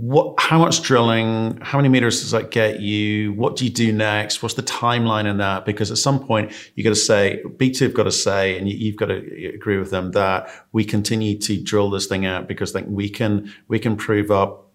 what 0.00 0.38
how 0.38 0.58
much 0.58 0.82
drilling 0.82 1.58
how 1.62 1.78
many 1.78 1.88
meters 1.88 2.20
does 2.20 2.30
that 2.32 2.50
get 2.50 2.80
you? 2.80 3.32
What 3.32 3.56
do 3.56 3.64
you 3.64 3.70
do 3.70 3.92
next? 3.92 4.42
What's 4.42 4.54
the 4.54 4.62
timeline 4.62 5.26
in 5.26 5.38
that? 5.38 5.64
Because 5.64 5.90
at 5.90 5.98
some 5.98 6.24
point 6.24 6.52
you've 6.74 6.84
got 6.84 6.90
to 6.90 6.96
say 6.96 7.42
b2 7.46 7.80
have 7.80 7.94
got 7.94 8.04
to 8.04 8.12
say 8.12 8.58
and 8.58 8.68
you, 8.68 8.90
have 8.92 8.98
got 8.98 9.06
to 9.06 9.52
agree 9.54 9.78
with 9.78 9.90
them 9.90 10.12
that 10.12 10.50
we 10.72 10.84
continue 10.84 11.38
to 11.38 11.62
drill 11.62 11.90
this 11.90 12.06
thing 12.06 12.26
out 12.26 12.46
because 12.46 12.74
like 12.74 12.84
we 12.88 13.08
can 13.08 13.52
we 13.68 13.78
can 13.78 13.96
prove 13.96 14.30
up 14.30 14.70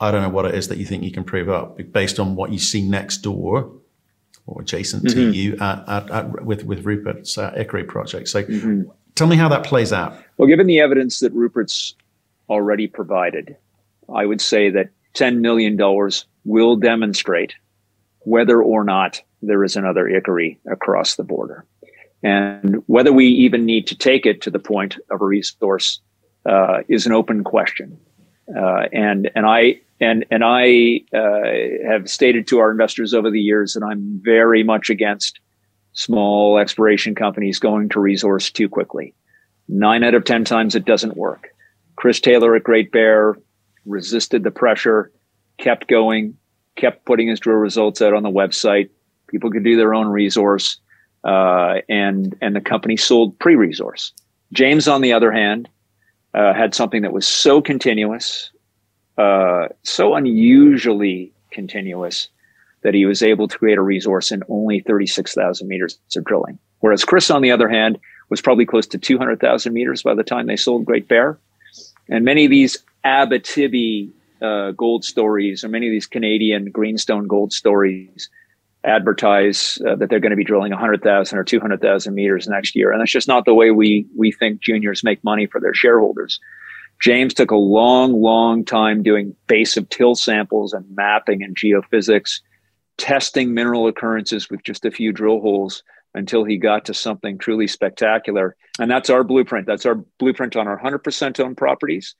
i 0.00 0.10
don't 0.10 0.22
know 0.22 0.28
what 0.28 0.44
it 0.46 0.54
is 0.54 0.68
that 0.68 0.78
you 0.78 0.84
think 0.84 1.02
you 1.02 1.12
can 1.12 1.24
prove 1.24 1.48
up 1.48 1.78
based 1.92 2.18
on 2.18 2.34
what 2.34 2.52
you 2.52 2.58
see 2.58 2.82
next 2.82 3.18
door 3.18 3.70
or 4.46 4.62
adjacent 4.62 5.04
mm-hmm. 5.04 5.14
to 5.14 5.32
you 5.32 5.56
at, 5.58 5.88
at, 5.88 6.10
at, 6.10 6.44
with 6.44 6.64
with 6.64 6.84
rupert's 6.84 7.38
uh, 7.38 7.50
project. 7.88 8.28
So 8.28 8.42
mm-hmm. 8.42 8.82
tell 9.14 9.26
me 9.26 9.36
how 9.36 9.48
that 9.48 9.64
plays 9.64 9.92
out. 9.92 10.16
Well 10.36 10.48
given 10.48 10.66
the 10.66 10.80
evidence 10.80 11.20
that 11.20 11.32
rupert's 11.32 11.94
already 12.48 12.86
provided 12.86 13.56
I 14.12 14.26
would 14.26 14.40
say 14.40 14.70
that 14.70 14.90
$10 15.14 15.38
million 15.38 15.78
will 16.44 16.76
demonstrate 16.76 17.54
whether 18.20 18.62
or 18.62 18.84
not 18.84 19.22
there 19.42 19.64
is 19.64 19.76
another 19.76 20.04
Ikkari 20.04 20.58
across 20.70 21.16
the 21.16 21.24
border. 21.24 21.64
And 22.22 22.82
whether 22.86 23.12
we 23.12 23.26
even 23.26 23.66
need 23.66 23.86
to 23.88 23.96
take 23.96 24.24
it 24.24 24.40
to 24.42 24.50
the 24.50 24.58
point 24.58 24.96
of 25.10 25.20
a 25.20 25.26
resource 25.26 26.00
uh, 26.46 26.78
is 26.88 27.06
an 27.06 27.12
open 27.12 27.44
question. 27.44 27.98
Uh, 28.54 28.88
and 28.92 29.30
and 29.34 29.46
I 29.46 29.80
and 30.00 30.24
and 30.30 30.42
I 30.44 31.00
uh, 31.14 31.88
have 31.90 32.10
stated 32.10 32.46
to 32.48 32.58
our 32.58 32.70
investors 32.70 33.14
over 33.14 33.30
the 33.30 33.40
years 33.40 33.74
that 33.74 33.82
I'm 33.82 34.20
very 34.22 34.62
much 34.62 34.90
against 34.90 35.40
small 35.92 36.58
exploration 36.58 37.14
companies 37.14 37.58
going 37.58 37.88
to 37.90 38.00
resource 38.00 38.50
too 38.50 38.68
quickly. 38.68 39.14
Nine 39.68 40.04
out 40.04 40.14
of 40.14 40.24
ten 40.24 40.44
times 40.44 40.74
it 40.74 40.84
doesn't 40.84 41.16
work. 41.16 41.48
Chris 41.96 42.20
Taylor 42.20 42.54
at 42.56 42.64
Great 42.64 42.90
Bear 42.90 43.36
resisted 43.86 44.44
the 44.44 44.50
pressure, 44.50 45.10
kept 45.58 45.88
going, 45.88 46.36
kept 46.76 47.04
putting 47.04 47.28
his 47.28 47.40
drill 47.40 47.56
results 47.56 48.02
out 48.02 48.14
on 48.14 48.22
the 48.22 48.30
website. 48.30 48.90
People 49.28 49.50
could 49.50 49.64
do 49.64 49.76
their 49.76 49.94
own 49.94 50.06
resource, 50.08 50.78
uh, 51.24 51.76
and 51.88 52.36
and 52.40 52.54
the 52.54 52.60
company 52.60 52.96
sold 52.96 53.38
pre-resource. 53.38 54.12
James, 54.52 54.86
on 54.86 55.00
the 55.00 55.12
other 55.12 55.32
hand, 55.32 55.68
uh, 56.34 56.52
had 56.52 56.74
something 56.74 57.02
that 57.02 57.12
was 57.12 57.26
so 57.26 57.60
continuous, 57.60 58.50
uh, 59.18 59.68
so 59.82 60.14
unusually 60.14 61.32
continuous, 61.50 62.28
that 62.82 62.94
he 62.94 63.06
was 63.06 63.22
able 63.22 63.48
to 63.48 63.58
create 63.58 63.78
a 63.78 63.82
resource 63.82 64.30
in 64.30 64.42
only 64.48 64.80
36,000 64.80 65.66
meters 65.66 65.98
of 66.16 66.24
drilling. 66.24 66.58
Whereas 66.80 67.04
Chris, 67.04 67.30
on 67.30 67.42
the 67.42 67.50
other 67.50 67.68
hand, 67.68 67.98
was 68.28 68.40
probably 68.40 68.66
close 68.66 68.86
to 68.88 68.98
200,000 68.98 69.72
meters 69.72 70.02
by 70.02 70.14
the 70.14 70.22
time 70.22 70.46
they 70.46 70.56
sold 70.56 70.84
Great 70.84 71.08
Bear. 71.08 71.38
And 72.08 72.24
many 72.24 72.44
of 72.44 72.50
these 72.50 72.78
Abitibi 73.04 74.10
uh, 74.42 74.72
gold 74.72 75.04
stories 75.04 75.64
or 75.64 75.68
many 75.68 75.86
of 75.86 75.92
these 75.92 76.06
Canadian 76.06 76.70
greenstone 76.70 77.26
gold 77.26 77.52
stories 77.52 78.28
advertise 78.84 79.78
uh, 79.86 79.96
that 79.96 80.10
they're 80.10 80.20
going 80.20 80.30
to 80.30 80.36
be 80.36 80.44
drilling 80.44 80.70
100,000 80.70 81.38
or 81.38 81.44
200,000 81.44 82.14
meters 82.14 82.46
next 82.46 82.76
year. 82.76 82.92
And 82.92 83.00
that's 83.00 83.10
just 83.10 83.28
not 83.28 83.46
the 83.46 83.54
way 83.54 83.70
we, 83.70 84.06
we 84.16 84.30
think 84.30 84.60
juniors 84.60 85.02
make 85.02 85.24
money 85.24 85.46
for 85.46 85.60
their 85.60 85.74
shareholders. 85.74 86.38
James 87.00 87.34
took 87.34 87.50
a 87.50 87.56
long, 87.56 88.12
long 88.20 88.64
time 88.64 89.02
doing 89.02 89.34
base 89.46 89.76
of 89.76 89.88
till 89.88 90.14
samples 90.14 90.72
and 90.72 90.84
mapping 90.94 91.42
and 91.42 91.56
geophysics, 91.56 92.40
testing 92.98 93.54
mineral 93.54 93.88
occurrences 93.88 94.50
with 94.50 94.62
just 94.62 94.84
a 94.84 94.90
few 94.90 95.12
drill 95.12 95.40
holes 95.40 95.82
until 96.14 96.44
he 96.44 96.56
got 96.56 96.84
to 96.86 96.94
something 96.94 97.38
truly 97.38 97.66
spectacular. 97.66 98.56
And 98.78 98.90
that's 98.90 99.10
our 99.10 99.24
blueprint. 99.24 99.66
That's 99.66 99.86
our 99.86 99.96
blueprint 100.18 100.56
on 100.56 100.68
our 100.68 100.80
100% 100.80 101.40
owned 101.40 101.56
properties 101.56 102.14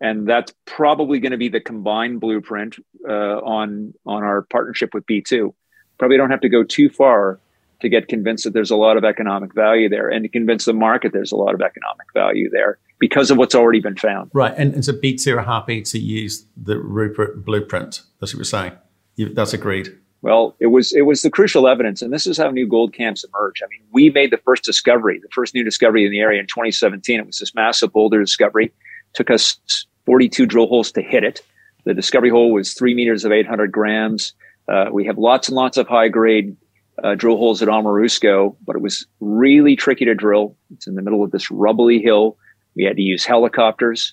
and 0.00 0.26
that's 0.26 0.52
probably 0.64 1.20
going 1.20 1.32
to 1.32 1.38
be 1.38 1.48
the 1.48 1.60
combined 1.60 2.20
blueprint 2.20 2.76
uh, 3.08 3.12
on 3.12 3.92
on 4.06 4.22
our 4.22 4.42
partnership 4.42 4.94
with 4.94 5.04
B2. 5.06 5.52
Probably 5.98 6.16
don't 6.16 6.30
have 6.30 6.40
to 6.40 6.48
go 6.48 6.64
too 6.64 6.88
far 6.88 7.38
to 7.80 7.88
get 7.88 8.08
convinced 8.08 8.44
that 8.44 8.52
there's 8.52 8.70
a 8.70 8.76
lot 8.76 8.96
of 8.96 9.04
economic 9.04 9.54
value 9.54 9.88
there, 9.88 10.08
and 10.08 10.24
to 10.24 10.28
convince 10.28 10.64
the 10.64 10.72
market 10.72 11.12
there's 11.12 11.32
a 11.32 11.36
lot 11.36 11.54
of 11.54 11.60
economic 11.60 12.06
value 12.14 12.48
there 12.50 12.78
because 12.98 13.30
of 13.30 13.38
what's 13.38 13.54
already 13.54 13.80
been 13.80 13.96
found. 13.96 14.30
Right, 14.32 14.54
and, 14.56 14.74
and 14.74 14.84
so 14.84 14.92
B2 14.92 15.36
are 15.36 15.42
happy 15.42 15.82
to 15.82 15.98
use 15.98 16.46
the 16.56 16.78
Rupert 16.78 17.44
blueprint. 17.44 18.02
That's 18.20 18.34
what 18.34 18.38
you're 18.38 18.44
saying. 18.44 18.72
That's 19.16 19.52
agreed. 19.52 19.96
Well, 20.22 20.54
it 20.60 20.66
was 20.66 20.92
it 20.92 21.02
was 21.02 21.22
the 21.22 21.30
crucial 21.30 21.66
evidence, 21.66 22.02
and 22.02 22.12
this 22.12 22.26
is 22.26 22.36
how 22.36 22.50
new 22.50 22.66
gold 22.66 22.92
camps 22.92 23.24
emerge. 23.24 23.62
I 23.62 23.68
mean, 23.68 23.80
we 23.90 24.10
made 24.10 24.30
the 24.30 24.38
first 24.38 24.64
discovery, 24.64 25.18
the 25.18 25.28
first 25.32 25.54
new 25.54 25.64
discovery 25.64 26.04
in 26.04 26.10
the 26.10 26.20
area 26.20 26.40
in 26.40 26.46
2017. 26.46 27.20
It 27.20 27.26
was 27.26 27.38
this 27.38 27.54
massive 27.54 27.92
boulder 27.92 28.20
discovery. 28.20 28.66
It 28.66 29.14
took 29.14 29.30
us 29.30 29.58
42 30.04 30.46
drill 30.46 30.66
holes 30.66 30.92
to 30.92 31.02
hit 31.02 31.24
it. 31.24 31.40
The 31.84 31.94
discovery 31.94 32.28
hole 32.28 32.52
was 32.52 32.74
three 32.74 32.94
meters 32.94 33.24
of 33.24 33.32
800 33.32 33.72
grams. 33.72 34.34
Uh, 34.68 34.86
we 34.92 35.06
have 35.06 35.16
lots 35.16 35.48
and 35.48 35.56
lots 35.56 35.78
of 35.78 35.88
high 35.88 36.08
grade 36.08 36.54
uh, 37.02 37.14
drill 37.14 37.38
holes 37.38 37.62
at 37.62 37.68
Aamurusko, 37.68 38.54
but 38.66 38.76
it 38.76 38.82
was 38.82 39.06
really 39.20 39.74
tricky 39.74 40.04
to 40.04 40.14
drill. 40.14 40.54
It's 40.74 40.86
in 40.86 40.96
the 40.96 41.02
middle 41.02 41.24
of 41.24 41.30
this 41.30 41.50
rubbly 41.50 42.00
hill. 42.00 42.36
We 42.76 42.84
had 42.84 42.96
to 42.96 43.02
use 43.02 43.24
helicopters. 43.24 44.12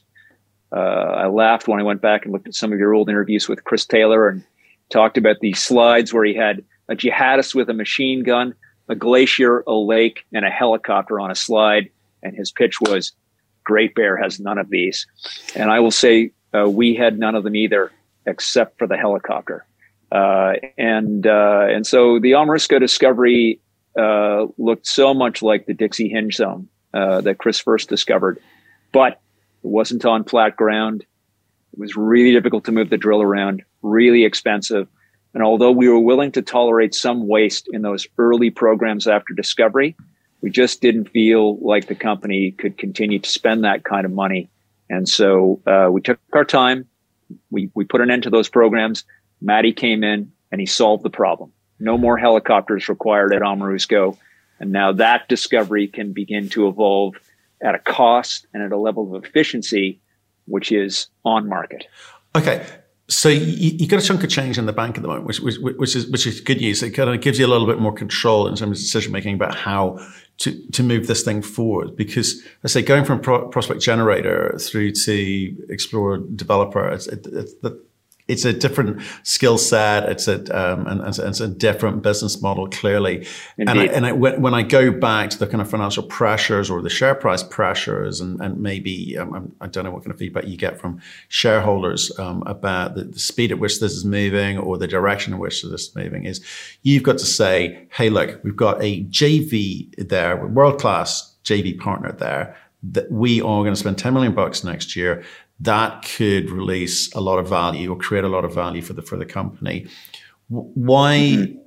Uh, 0.72 0.80
I 0.80 1.28
laughed 1.28 1.68
when 1.68 1.80
I 1.80 1.84
went 1.84 2.02
back 2.02 2.24
and 2.24 2.34
looked 2.34 2.48
at 2.48 2.56
some 2.56 2.72
of 2.72 2.80
your 2.80 2.94
old 2.94 3.10
interviews 3.10 3.48
with 3.48 3.64
Chris 3.66 3.86
Taylor 3.86 4.30
and 4.30 4.44
talked 4.90 5.18
about 5.18 5.38
these 5.42 5.60
slides 5.60 6.14
where 6.14 6.24
he 6.24 6.34
had 6.34 6.64
a 6.90 6.96
jihadist 6.96 7.54
with 7.54 7.70
a 7.70 7.74
machine 7.74 8.24
gun, 8.24 8.54
a 8.90 8.96
glacier, 8.96 9.64
a 9.68 9.74
lake, 9.74 10.26
and 10.34 10.46
a 10.46 10.50
helicopter 10.50 11.20
on 11.20 11.32
a 11.32 11.36
slide. 11.36 11.90
And 12.24 12.36
his 12.36 12.52
pitch 12.52 12.80
was 12.82 13.14
Great 13.64 13.96
Bear 13.96 14.16
has 14.18 14.40
none 14.40 14.58
of 14.58 14.70
these. 14.70 15.06
And 15.56 15.70
I 15.70 15.80
will 15.80 15.92
say 15.92 16.32
uh, 16.54 16.70
we 16.70 16.96
had 16.96 17.20
none 17.20 17.36
of 17.36 17.44
them 17.44 17.56
either, 17.56 17.92
except 18.26 18.78
for 18.80 18.88
the 18.88 18.98
helicopter. 18.98 19.66
Uh, 20.12 20.54
and 20.78 21.28
uh, 21.28 21.66
and 21.70 21.86
so 21.86 22.18
the 22.20 22.32
Aamurusko 22.32 22.80
discovery 22.80 23.60
uh, 24.00 24.46
looked 24.58 24.88
so 24.88 25.14
much 25.14 25.42
like 25.42 25.66
the 25.66 25.74
Dixie 25.74 26.08
Hinge 26.08 26.36
Zone 26.36 26.70
uh, 26.94 27.20
that 27.22 27.40
Chris 27.40 27.60
first 27.60 27.90
discovered, 27.90 28.40
but 28.94 29.14
it 29.64 29.68
wasn't 29.68 30.06
on 30.06 30.24
flat 30.24 30.56
ground. 30.56 31.02
It 31.74 31.80
was 31.80 31.98
really 31.98 32.32
difficult 32.32 32.64
to 32.66 32.72
move 32.72 32.90
the 32.90 32.98
drill 32.98 33.22
around, 33.22 33.64
really 33.82 34.26
expensive. 34.26 34.88
And 35.34 35.44
although 35.44 35.72
we 35.72 35.88
were 35.88 36.00
willing 36.00 36.32
to 36.34 36.42
tolerate 36.42 36.96
some 36.96 37.28
waste 37.28 37.68
in 37.72 37.82
those 37.82 38.08
early 38.18 38.50
programs 38.50 39.08
after 39.08 39.34
discovery, 39.34 39.96
we 40.42 40.50
just 40.50 40.82
didn't 40.82 41.10
feel 41.10 41.60
like 41.60 41.88
the 41.88 41.96
company 41.96 42.52
could 42.52 42.78
continue 42.78 43.20
to 43.20 43.30
spend 43.30 43.64
that 43.64 43.84
kind 43.84 44.06
of 44.06 44.12
money. 44.12 44.50
And 44.90 45.08
so 45.08 45.62
uh, 45.68 45.90
we 45.92 46.02
took 46.02 46.20
our 46.34 46.46
time. 46.46 46.88
We, 47.52 47.70
we 47.74 47.86
put 47.86 48.02
an 48.02 48.10
end 48.10 48.24
to 48.24 48.30
those 48.30 48.50
programs. 48.50 49.04
Matti 49.42 49.74
came 49.74 50.04
in 50.04 50.32
and 50.52 50.62
he 50.62 50.66
solved 50.66 51.04
the 51.04 51.10
problem. 51.10 51.52
No 51.80 51.98
more 51.98 52.18
helicopters 52.18 52.90
required 52.90 53.34
at 53.34 53.42
Aamurusko. 53.42 54.18
And 54.60 54.72
now 54.72 54.92
that 54.94 55.28
discovery 55.28 55.88
can 55.88 56.14
begin 56.14 56.50
to 56.50 56.68
evolve 56.68 57.16
at 57.62 57.76
a 57.76 57.80
cost 57.80 58.48
and 58.54 58.64
at 58.64 58.72
a 58.72 58.78
level 58.78 59.16
of 59.16 59.24
efficiency, 59.24 60.00
which 60.46 60.72
is 60.72 61.10
on 61.26 61.48
market. 61.48 61.88
Okay 62.36 62.66
so 63.10 63.30
you, 63.30 63.72
you, 63.78 63.88
got 63.88 64.04
a 64.04 64.06
chunk 64.06 64.24
of 64.24 64.30
change 64.30 64.58
in 64.58 64.66
the 64.66 64.74
bank 64.74 64.98
at 64.98 65.02
the 65.02 65.08
moment, 65.08 65.26
which, 65.26 65.40
which, 65.40 65.58
which, 65.60 65.96
is 65.96 66.08
which 66.08 66.28
is 66.28 66.42
good 66.42 66.60
news. 66.60 66.84
It 66.84 66.92
kind 66.92 67.10
of 67.10 67.22
gives 67.22 67.40
you 67.40 67.46
a 67.46 67.48
little 67.48 67.66
bit 67.66 67.80
more 67.80 67.94
control 67.94 68.48
in 68.48 68.56
terms 68.56 68.80
of 68.80 68.84
decision 68.84 69.14
making 69.14 69.36
about 69.36 69.56
how 69.56 70.00
to 70.40 70.68
to 70.72 70.84
move 70.84 71.08
this 71.08 71.24
thing 71.24 71.42
forward. 71.42 71.96
Because 71.96 72.44
I 72.66 72.68
say 72.68 72.82
going 72.82 73.06
from 73.06 73.22
pro, 73.22 73.48
prospect 73.48 73.82
generator 73.82 74.58
through 74.60 74.92
to 74.92 75.66
explorer 75.70 76.18
developer, 76.18 76.86
it's, 76.90 77.08
it, 77.08 77.26
it's 78.28 78.44
a 78.44 78.52
different 78.52 79.02
skill 79.24 79.58
set. 79.58 80.10
It's 80.10 80.28
a 80.28 80.36
um, 80.56 80.86
and, 80.88 81.02
and, 81.02 81.18
it's 81.18 81.40
a 81.40 81.48
different 81.48 82.02
business 82.04 82.42
model 82.42 82.68
clearly. 82.68 83.28
Indeed. 83.58 83.70
And 83.70 83.80
I, 83.80 83.86
and 83.86 84.06
I, 84.06 84.12
when 84.12 84.54
I 84.54 84.64
go 84.64 84.92
back 84.92 85.30
to 85.32 85.40
the 85.40 85.48
kind 85.48 85.62
of 85.62 85.70
financial 85.70 86.04
pressures 86.04 86.70
or 86.70 86.82
the 86.82 86.90
share 86.90 87.16
price 87.16 87.44
pressures, 87.44 88.20
and, 88.20 88.40
and 88.42 88.60
maybe 88.60 89.18
um, 89.18 89.56
I 89.62 89.68
don't 89.68 89.86
know 89.86 89.92
what 89.92 90.04
kind 90.04 90.12
of 90.12 90.20
feedback 90.20 90.48
you 90.48 90.58
get 90.58 90.80
from 90.80 91.02
shareholders 91.30 92.12
um, 92.20 92.44
about 92.46 92.96
the, 92.96 93.06
the, 93.06 93.20
speed 93.20 93.52
at 93.52 93.60
which 93.60 93.80
this 93.80 93.94
is 93.94 94.06
moving 94.06 94.58
or 94.58 94.78
the 94.78 94.88
direction 94.88 95.34
in 95.34 95.40
which 95.40 95.64
this 95.64 95.88
is 95.88 95.96
moving, 95.96 96.26
is 96.26 96.44
you've 96.84 97.04
got 97.04 97.18
to 97.20 97.26
say, 97.26 97.88
hey, 97.92 98.10
look, 98.10 98.42
we've 98.44 98.56
got 98.56 98.82
a 98.82 99.04
JV 99.06 99.94
there, 100.10 100.46
world 100.46 100.80
class 100.80 101.36
JV 101.44 101.78
partner 101.78 102.12
there 102.12 102.58
that 102.84 103.12
we 103.12 103.42
are 103.42 103.64
going 103.64 103.74
to 103.74 103.80
spend 103.80 103.98
10 103.98 104.14
million 104.14 104.34
bucks 104.34 104.64
next 104.64 104.96
year 104.96 105.24
that 105.60 106.04
could 106.04 106.52
release 106.52 107.14
a 107.14 107.22
lot 107.22 107.40
of 107.40 107.50
value 107.50 107.92
or 107.92 107.98
create 107.98 108.24
a 108.24 108.30
lot 108.30 108.46
of 108.46 108.54
value 108.54 108.82
for 108.82 108.94
the 108.94 109.02
for 109.02 109.18
the 109.18 109.26
company. 109.26 109.88
Why? 110.50 111.18
Mm-hmm. 111.18 111.60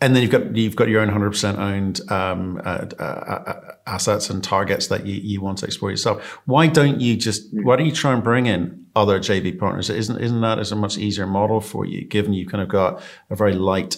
And 0.00 0.16
then 0.16 0.22
you've 0.22 0.32
got 0.32 0.56
you've 0.56 0.74
got 0.74 0.88
your 0.88 1.00
own 1.00 1.08
hundred 1.08 1.30
percent 1.30 1.58
owned 1.58 2.00
um, 2.10 2.60
uh, 2.64 2.86
uh, 2.98 3.02
uh, 3.02 3.60
assets 3.86 4.30
and 4.30 4.42
targets 4.42 4.88
that 4.88 5.06
you, 5.06 5.14
you 5.14 5.40
want 5.40 5.58
to 5.58 5.66
explore 5.66 5.92
yourself. 5.92 6.40
Why 6.44 6.66
don't 6.66 7.00
you 7.00 7.16
just 7.16 7.54
mm-hmm. 7.54 7.64
why 7.64 7.76
don't 7.76 7.86
you 7.86 7.92
try 7.92 8.12
and 8.12 8.22
bring 8.22 8.46
in 8.46 8.86
other 8.96 9.20
JV 9.20 9.56
partners? 9.56 9.88
Isn't 9.90 10.20
isn't 10.20 10.40
that 10.40 10.58
is 10.58 10.72
a 10.72 10.76
much 10.76 10.98
easier 10.98 11.26
model 11.26 11.60
for 11.60 11.84
you, 11.86 12.04
given 12.04 12.32
you 12.32 12.48
kind 12.48 12.62
of 12.62 12.68
got 12.68 13.00
a 13.30 13.36
very 13.36 13.54
light 13.54 13.96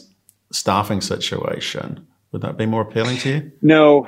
staffing 0.52 1.00
situation? 1.00 2.06
Would 2.32 2.42
that 2.42 2.58
be 2.58 2.66
more 2.66 2.82
appealing 2.82 3.16
to 3.18 3.28
you? 3.30 3.52
No, 3.62 4.06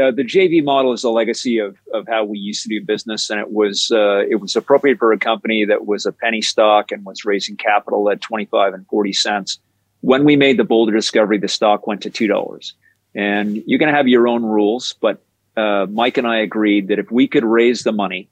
uh, 0.00 0.10
the 0.10 0.24
JV 0.24 0.62
model 0.62 0.92
is 0.92 1.04
a 1.04 1.10
legacy 1.10 1.58
of, 1.58 1.76
of 1.94 2.06
how 2.06 2.24
we 2.24 2.38
used 2.38 2.62
to 2.64 2.68
do 2.68 2.84
business, 2.84 3.30
and 3.30 3.40
it 3.40 3.50
was 3.50 3.90
uh, 3.90 4.18
it 4.28 4.40
was 4.40 4.54
appropriate 4.54 4.98
for 4.98 5.12
a 5.12 5.18
company 5.18 5.64
that 5.64 5.86
was 5.86 6.04
a 6.04 6.12
penny 6.12 6.42
stock 6.42 6.92
and 6.92 7.04
was 7.04 7.24
raising 7.24 7.56
capital 7.56 8.10
at 8.10 8.20
twenty 8.20 8.44
five 8.46 8.74
and 8.74 8.86
forty 8.88 9.12
cents. 9.12 9.58
When 10.02 10.24
we 10.24 10.36
made 10.36 10.58
the 10.58 10.64
Boulder 10.64 10.92
discovery, 10.92 11.38
the 11.38 11.48
stock 11.48 11.86
went 11.86 12.02
to 12.02 12.10
two 12.10 12.26
dollars, 12.26 12.74
and 13.14 13.62
you're 13.66 13.78
going 13.78 13.90
to 13.90 13.96
have 13.96 14.08
your 14.08 14.28
own 14.28 14.44
rules. 14.44 14.94
But 15.00 15.22
uh, 15.56 15.86
Mike 15.90 16.18
and 16.18 16.26
I 16.26 16.38
agreed 16.38 16.88
that 16.88 16.98
if 16.98 17.10
we 17.10 17.26
could 17.26 17.44
raise 17.44 17.82
the 17.82 17.92
money 17.92 18.28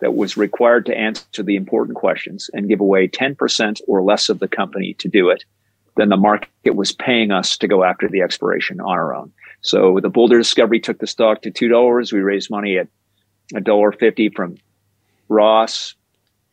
that 0.00 0.14
was 0.14 0.36
required 0.36 0.86
to 0.86 0.96
answer 0.96 1.42
the 1.42 1.56
important 1.56 1.96
questions 1.96 2.50
and 2.52 2.68
give 2.68 2.80
away 2.80 3.08
ten 3.08 3.34
percent 3.34 3.80
or 3.88 4.02
less 4.02 4.28
of 4.28 4.38
the 4.38 4.48
company 4.48 4.94
to 4.94 5.08
do 5.08 5.28
it, 5.28 5.44
then 5.96 6.08
the 6.08 6.16
market 6.16 6.76
was 6.76 6.92
paying 6.92 7.32
us 7.32 7.56
to 7.58 7.66
go 7.66 7.82
after 7.82 8.08
the 8.08 8.22
exploration 8.22 8.80
on 8.80 8.90
our 8.90 9.12
own. 9.12 9.32
So 9.60 9.98
the 10.00 10.08
Boulder 10.08 10.38
Discovery 10.38 10.80
took 10.80 10.98
the 10.98 11.06
stock 11.06 11.42
to 11.42 11.50
two 11.50 11.68
dollars. 11.68 12.12
We 12.12 12.20
raised 12.20 12.50
money 12.50 12.78
at 12.78 12.88
a 13.54 13.60
dollar 13.60 13.92
fifty 13.92 14.28
from 14.28 14.56
Ross, 15.28 15.94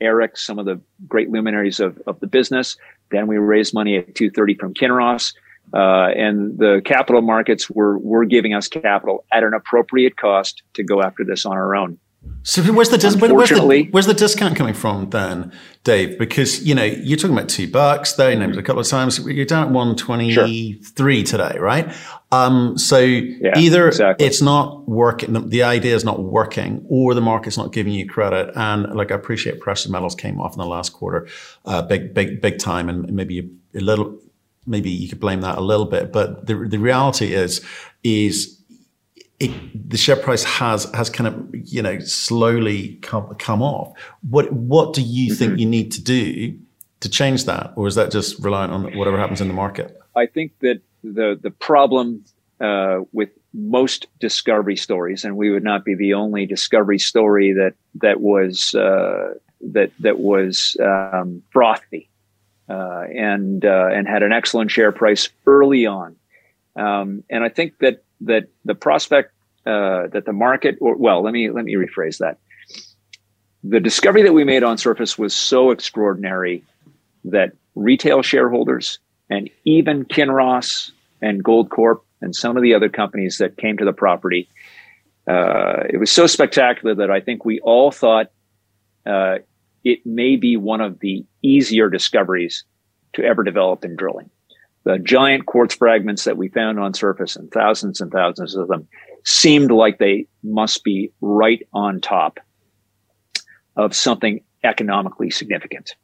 Eric, 0.01 0.37
some 0.37 0.59
of 0.59 0.65
the 0.65 0.79
great 1.07 1.29
luminaries 1.29 1.79
of, 1.79 2.01
of 2.07 2.19
the 2.19 2.27
business. 2.27 2.77
Then 3.11 3.27
we 3.27 3.37
raised 3.37 3.73
money 3.73 3.97
at 3.97 4.15
two 4.15 4.29
thirty 4.29 4.55
from 4.55 4.73
Kinross. 4.73 5.33
Uh, 5.73 6.09
and 6.15 6.59
the 6.59 6.81
capital 6.85 7.21
markets 7.21 7.69
were 7.69 7.97
were 7.99 8.25
giving 8.25 8.53
us 8.53 8.67
capital 8.67 9.25
at 9.31 9.43
an 9.43 9.53
appropriate 9.53 10.15
cost 10.15 10.61
to 10.73 10.83
go 10.83 11.01
after 11.01 11.23
this 11.23 11.45
on 11.45 11.53
our 11.53 11.75
own. 11.75 11.97
So 12.47 12.61
where's 12.61 12.89
the, 12.89 12.99
dis- 12.99 13.15
where's 13.15 13.49
the 13.49 13.88
where's 13.89 14.05
the 14.05 14.13
discount 14.13 14.55
coming 14.55 14.75
from 14.75 15.09
then, 15.09 15.51
Dave? 15.83 16.19
Because 16.19 16.63
you 16.63 16.75
know 16.75 16.83
you're 16.83 17.17
talking 17.17 17.35
about 17.35 17.49
two 17.49 17.67
bucks. 17.67 18.13
They 18.13 18.35
named 18.35 18.53
it 18.53 18.59
a 18.59 18.61
couple 18.61 18.81
of 18.81 18.88
times. 18.88 19.17
You're 19.17 19.45
down 19.45 19.65
at 19.65 19.71
one 19.71 19.95
twenty 19.95 20.35
three 20.73 21.25
sure. 21.25 21.38
today, 21.38 21.57
right? 21.57 21.91
Um, 22.31 22.77
so 22.77 22.99
yeah, 22.99 23.57
either 23.57 23.88
exactly. 23.88 24.27
it's 24.27 24.43
not 24.43 24.88
working, 24.88 25.49
the 25.49 25.63
idea 25.63 25.95
is 25.95 26.05
not 26.05 26.21
working, 26.21 26.85
or 26.88 27.15
the 27.15 27.21
market's 27.21 27.57
not 27.57 27.71
giving 27.71 27.93
you 27.93 28.07
credit. 28.07 28.51
And 28.55 28.93
like 28.93 29.11
I 29.11 29.15
appreciate 29.15 29.59
precious 29.59 29.89
metals 29.89 30.13
came 30.13 30.39
off 30.39 30.53
in 30.53 30.59
the 30.59 30.67
last 30.67 30.93
quarter, 30.93 31.27
uh, 31.65 31.81
big, 31.81 32.13
big, 32.13 32.41
big 32.41 32.59
time, 32.59 32.89
and 32.89 33.11
maybe 33.11 33.49
a 33.73 33.79
little, 33.79 34.19
maybe 34.67 34.91
you 34.91 35.09
could 35.09 35.19
blame 35.19 35.41
that 35.41 35.57
a 35.57 35.61
little 35.61 35.85
bit. 35.88 36.11
But 36.11 36.45
the 36.45 36.55
the 36.67 36.77
reality 36.77 37.33
is, 37.33 37.65
is 38.03 38.54
it, 39.39 39.89
the 39.89 39.98
share 39.98 40.15
price 40.15 40.43
has 40.43 40.86
has 40.93 41.10
kind 41.10 41.28
of 41.28 41.50
you 41.54 41.82
know 41.82 42.00
slowly 42.00 42.95
come, 43.02 43.36
come 43.36 43.62
off. 43.62 43.98
What 44.30 44.52
what 44.54 44.93
do 44.93 45.02
you 45.02 45.32
mm-hmm. 45.32 45.38
think 45.38 45.60
you 45.60 45.65
need 45.65 45.91
to 45.93 46.04
do 46.04 46.58
to 47.02 47.10
change 47.10 47.45
that, 47.45 47.74
or 47.76 47.88
is 47.88 47.95
that 47.95 48.12
just 48.12 48.39
reliant 48.39 48.71
on 48.71 48.98
whatever 48.98 49.17
happens 49.17 49.41
in 49.41 49.48
the 49.48 49.54
market? 49.54 50.00
I 50.15 50.26
think 50.26 50.58
that 50.60 50.82
the 51.04 51.38
the 51.41 51.52
problem 51.52 52.24
uh, 52.62 53.02
with 53.12 53.30
most 53.54 54.08
discovery 54.19 54.78
stories, 54.78 55.26
and 55.26 55.36
we 55.36 55.52
would 55.52 55.63
not 55.63 55.84
be 55.84 55.95
the 55.95 56.13
only 56.13 56.45
discovery 56.45 57.00
story 57.00 57.52
that 57.54 57.74
that 57.95 58.21
was 58.21 58.74
uh, 58.74 59.34
that 59.62 59.91
that 60.00 60.19
was 60.19 60.78
um, 60.82 61.43
frothy 61.52 62.10
uh, 62.69 63.04
and 63.13 63.65
uh, 63.65 63.89
and 63.91 64.08
had 64.08 64.24
an 64.24 64.32
excellent 64.32 64.71
share 64.71 64.93
price 64.93 65.28
early 65.45 65.86
on. 65.86 66.15
Um, 66.78 67.24
and 67.30 67.43
I 67.43 67.50
think 67.50 67.80
that 67.80 68.04
that 68.21 68.47
the 68.63 68.75
prospect 68.75 69.32
uh, 69.65 70.08
that 70.08 70.25
the 70.25 70.34
market, 70.34 70.78
or 70.80 70.95
well, 70.95 71.23
let 71.23 71.34
me 71.34 71.49
let 71.49 71.65
me 71.65 71.75
rephrase 71.75 72.19
that. 72.19 72.38
The 73.63 73.80
discovery 73.80 74.21
that 74.23 74.34
we 74.34 74.43
made 74.43 74.63
on 74.63 74.78
surface 74.78 75.17
was 75.17 75.36
so 75.36 75.71
extraordinary 75.71 76.63
that 77.23 77.54
retail 77.73 78.21
shareholders 78.21 78.99
and 79.30 79.49
even 79.63 80.06
Kinross 80.06 80.91
and 81.21 81.43
Goldcorp 81.43 82.01
and 82.21 82.36
some 82.36 82.56
of 82.56 82.63
the 82.63 82.75
other 82.75 82.89
companies 82.89 83.39
that 83.39 83.58
came 83.58 83.78
to 83.78 83.86
the 83.86 83.93
property, 83.93 84.47
uh, 85.28 85.84
it 85.89 85.97
was 85.99 86.12
so 86.12 86.28
spectacular 86.28 86.93
that 86.93 87.10
I 87.10 87.19
think 87.19 87.43
we 87.43 87.60
all 87.62 87.91
thought 87.91 88.32
uh, 89.08 89.38
it 89.84 90.06
may 90.06 90.36
be 90.36 90.58
one 90.58 90.82
of 90.82 90.99
the 90.99 91.25
easier 91.41 91.89
discoveries 91.89 92.63
to 93.13 93.23
ever 93.23 93.43
develop 93.43 93.84
in 93.84 93.95
drilling 93.95 94.30
the 94.86 95.00
giant 95.00 95.48
quartz 95.48 95.76
fragments 95.76 96.24
that 96.24 96.38
we 96.38 96.48
found 96.48 96.80
on 96.80 96.93
surface 96.93 97.36
and 97.36 97.52
thousands 97.52 98.00
and 98.00 98.12
thousands 98.12 98.56
of 98.56 98.67
them 98.67 98.88
seemed 99.26 99.71
like 99.71 99.98
they 99.98 100.28
must 100.43 100.84
be 100.84 101.12
right 101.21 101.67
on 101.74 102.00
top 102.00 102.39
of 103.76 103.95
something 103.95 104.41
economically 104.63 105.32
significant. 105.32 105.95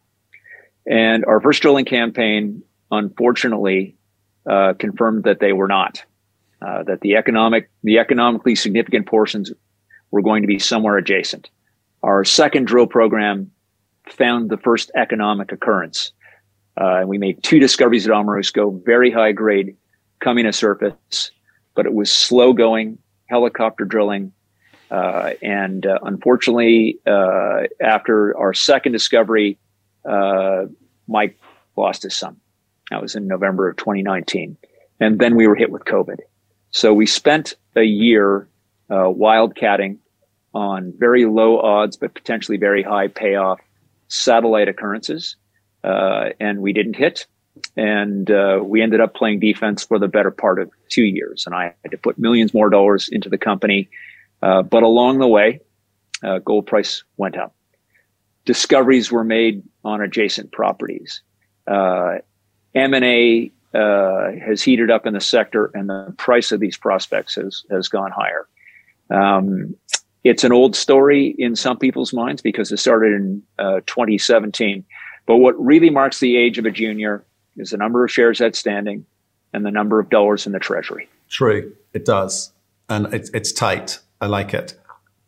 And 0.88 1.24
our 1.26 1.40
first 1.40 1.62
drilling 1.62 1.86
campaign, 1.86 2.64
unfortunately, 2.90 3.96
uh, 4.50 4.74
confirmed 4.74 5.24
that 5.26 5.40
they 5.40 5.54
were 5.54 5.68
not. 5.68 6.04
Uh, 6.60 6.84
that 6.84 7.02
the 7.02 7.16
economic, 7.16 7.70
the 7.84 7.98
economically 7.98 8.56
significant 8.56 9.08
portions 9.08 9.52
were 10.10 10.22
going 10.22 10.42
to 10.44 10.48
be 10.48 10.60
somewhere 10.60 10.98
adjacent. 10.98 11.50
Our 12.04 12.24
second 12.24 12.66
drill 12.66 12.88
program 12.88 13.52
found 14.10 14.50
the 14.50 14.58
first 14.58 14.92
economic 14.96 15.52
occurrence 15.52 16.12
uh, 16.78 16.98
and 17.00 17.10
we 17.10 17.18
made 17.18 17.42
two 17.44 17.60
discoveries 17.60 18.08
at 18.08 18.14
Aamurusko, 18.14 18.84
very 18.86 19.12
high 19.12 19.32
grade, 19.32 19.76
coming 20.20 20.46
to 20.46 20.54
surface, 20.54 21.32
but 21.76 21.86
it 21.86 21.94
was 21.94 22.12
slow 22.12 22.54
going, 22.54 22.98
helicopter 23.28 23.86
drilling. 23.86 24.32
Uh, 24.90 25.32
and 25.42 25.86
uh, 25.86 26.00
unfortunately, 26.04 27.00
uh, 27.08 27.64
after 27.82 28.38
our 28.38 28.54
second 28.54 28.92
discovery, 28.92 29.58
uh, 30.10 30.66
Mike 31.08 31.38
lost 31.76 32.04
his 32.04 32.16
son. 32.16 32.38
That 32.90 33.02
was 33.02 33.16
in 33.16 33.28
November 33.28 33.70
of 33.70 33.78
2019. 33.78 34.58
And 35.00 35.20
then 35.20 35.36
we 35.36 35.48
were 35.48 35.56
hit 35.56 35.72
with 35.72 35.86
COVID. 35.86 36.18
So 36.72 36.94
we 36.94 37.06
spent 37.06 37.56
a 37.76 37.84
year 37.84 38.48
uh, 38.90 39.08
wildcatting 39.08 39.98
on 40.54 40.94
very 40.98 41.26
low 41.26 41.60
odds, 41.60 41.96
but 41.96 42.14
potentially 42.14 42.58
very 42.58 42.84
high 42.84 43.08
payoff 43.08 43.60
satellite 44.10 44.68
occurrences 44.68 45.38
uh, 45.84 46.30
and 46.40 46.60
we 46.60 46.74
didn't 46.74 46.96
hit. 46.96 47.26
And 47.76 48.32
uh, 48.32 48.60
we 48.64 48.82
ended 48.82 49.02
up 49.02 49.14
playing 49.14 49.40
defense 49.40 49.84
for 49.84 50.00
the 50.00 50.08
better 50.08 50.32
part 50.32 50.60
of 50.60 50.72
two 50.90 51.04
years. 51.04 51.46
And 51.46 51.56
I 51.56 51.74
had 51.84 51.92
to 51.92 51.98
put 51.98 52.18
millions 52.18 52.54
more 52.54 52.70
dollars 52.70 53.10
into 53.10 53.30
the 53.30 53.38
company. 53.38 53.90
Uh, 54.42 54.62
but 54.62 54.84
along 54.84 55.20
the 55.20 55.28
way, 55.28 55.60
uh, 56.24 56.40
gold 56.40 56.66
price 56.66 57.04
went 57.18 57.38
up. 57.38 57.54
Discoveries 58.46 59.12
were 59.12 59.24
made 59.24 59.64
on 59.84 60.02
adjacent 60.02 60.52
properties. 60.52 61.22
Uh, 61.68 62.18
M&A 62.74 63.52
uh, 63.74 64.32
has 64.44 64.62
heated 64.62 64.90
up 64.90 65.06
in 65.06 65.14
the 65.14 65.22
sector, 65.22 65.72
and 65.74 65.90
the 65.90 66.14
price 66.18 66.52
of 66.52 66.60
these 66.60 66.78
prospects 66.78 67.36
has, 67.36 67.64
has 67.70 67.88
gone 67.88 68.12
higher. 68.12 68.48
Um, 69.10 69.76
it's 70.24 70.44
an 70.44 70.52
old 70.52 70.76
story 70.76 71.36
in 71.38 71.56
some 71.56 71.78
people's 71.78 72.14
minds 72.14 72.42
because 72.42 72.72
it 72.72 72.78
started 72.78 73.14
in 73.14 73.44
2017 73.60 74.86
but 75.32 75.38
what 75.38 75.58
really 75.66 75.90
marks 75.90 76.20
the 76.20 76.36
age 76.36 76.58
of 76.58 76.66
a 76.66 76.72
junior 76.72 77.24
is 77.56 77.70
the 77.70 77.78
number 77.78 78.04
of 78.04 78.12
shares 78.12 78.42
outstanding 78.42 79.06
and 79.54 79.66
the 79.66 79.72
number 79.72 79.98
of 79.98 80.10
dollars 80.10 80.46
in 80.46 80.52
the 80.52 80.60
treasury. 80.60 81.08
True, 81.30 81.74
it 81.94 82.04
does. 82.04 82.52
And 82.90 83.14
it's, 83.14 83.30
it's 83.30 83.54
tight. 83.54 84.00
I 84.20 84.26
like 84.26 84.54
it. 84.54 84.78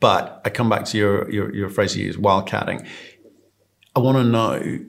But 0.01 0.41
I 0.43 0.49
come 0.49 0.67
back 0.67 0.83
to 0.87 0.97
your, 0.97 1.31
your, 1.31 1.55
your 1.55 1.69
phrase 1.69 1.95
you 1.95 2.05
use, 2.05 2.17
wildcatting. 2.17 2.85
I 3.95 3.99
want 3.99 4.17
to 4.17 4.25
know 4.25 4.79